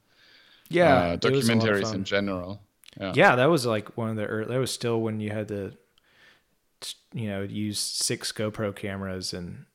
[0.68, 2.62] Yeah, uh, documentaries in general.
[3.00, 3.12] Yeah.
[3.14, 4.26] yeah, that was like one of the.
[4.26, 5.72] Early, that was still when you had to,
[7.12, 9.66] you know, use six GoPro cameras and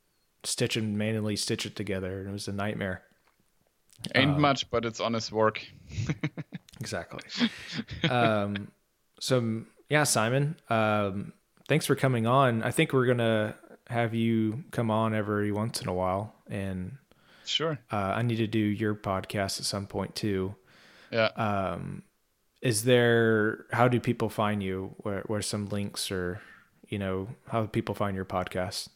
[0.45, 3.03] stitch and manually stitch it together, and it was a nightmare.
[4.13, 5.65] Ain't um, much, but it's honest work.
[6.79, 7.23] exactly.
[8.09, 8.69] Um,
[9.19, 11.33] so yeah, Simon, um,
[11.67, 12.63] thanks for coming on.
[12.63, 13.55] I think we're gonna
[13.87, 16.97] have you come on every once in a while, and
[17.45, 20.55] sure, uh, I need to do your podcast at some point too.
[21.11, 21.29] Yeah.
[21.35, 22.03] Um,
[22.61, 23.65] is there?
[23.71, 24.95] How do people find you?
[24.97, 26.41] Where, where some links or
[26.89, 28.89] you know how do people find your podcast?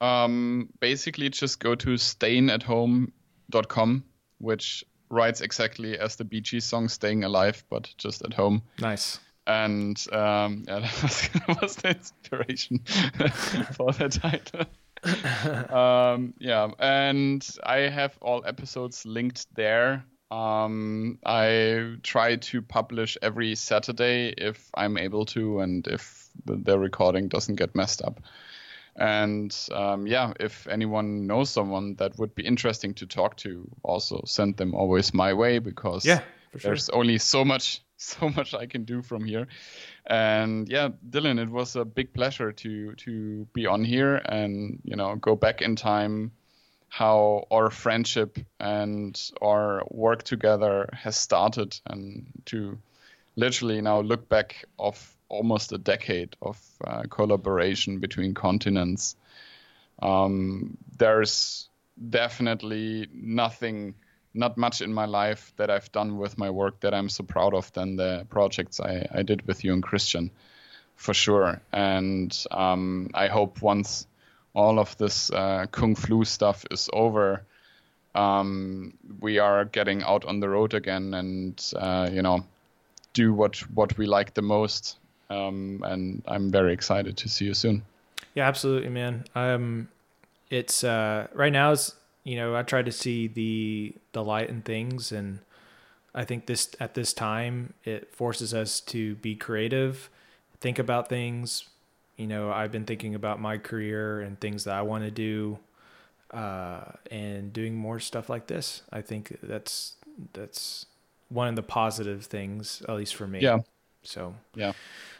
[0.00, 4.04] Um, basically, just go to stayinathome.com,
[4.38, 8.62] which writes exactly as the Bee Gees song "Staying Alive," but just at home.
[8.80, 9.20] Nice.
[9.46, 12.78] And um, yeah, that was, that was the inspiration
[13.72, 14.66] for the title.
[15.74, 20.04] um, yeah, and I have all episodes linked there.
[20.30, 26.78] Um, I try to publish every Saturday if I'm able to, and if the, the
[26.78, 28.20] recording doesn't get messed up.
[28.98, 34.22] And um, yeah, if anyone knows someone that would be interesting to talk to, also
[34.26, 36.22] send them always my way because yeah,
[36.56, 36.70] sure.
[36.70, 39.46] there's only so much so much I can do from here.
[40.06, 44.96] And yeah, Dylan, it was a big pleasure to to be on here and you
[44.96, 46.32] know go back in time
[46.88, 52.78] how our friendship and our work together has started and to
[53.36, 59.16] literally now look back of almost a decade of uh, collaboration between continents.
[60.00, 61.68] Um, there's
[62.10, 63.94] definitely nothing
[64.34, 67.54] not much in my life that I've done with my work that I'm so proud
[67.54, 70.30] of than the projects I, I did with you and Christian,
[70.96, 71.60] for sure.
[71.72, 74.06] And um, I hope once
[74.54, 77.44] all of this uh, Kung Flu stuff is over,
[78.14, 82.44] um, we are getting out on the road again and, uh, you know,
[83.12, 84.98] do what, what we like the most.
[85.30, 87.82] Um, and I'm very excited to see you soon.
[88.34, 89.24] Yeah, absolutely, man.
[89.34, 89.88] Um,
[90.50, 94.62] it's uh, right now is you know I try to see the the light in
[94.62, 95.40] things, and
[96.14, 100.08] I think this at this time it forces us to be creative,
[100.60, 101.68] think about things.
[102.16, 105.58] You know, I've been thinking about my career and things that I want to do,
[106.32, 108.82] uh, and doing more stuff like this.
[108.92, 109.94] I think that's
[110.32, 110.86] that's
[111.28, 113.40] one of the positive things, at least for me.
[113.40, 113.58] Yeah.
[114.02, 114.72] So yeah.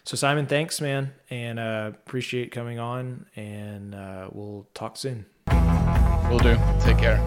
[0.09, 3.27] So Simon, thanks, man, and uh, appreciate coming on.
[3.37, 5.27] And uh, we'll talk soon.
[6.31, 6.57] We'll do.
[6.81, 7.19] Take care.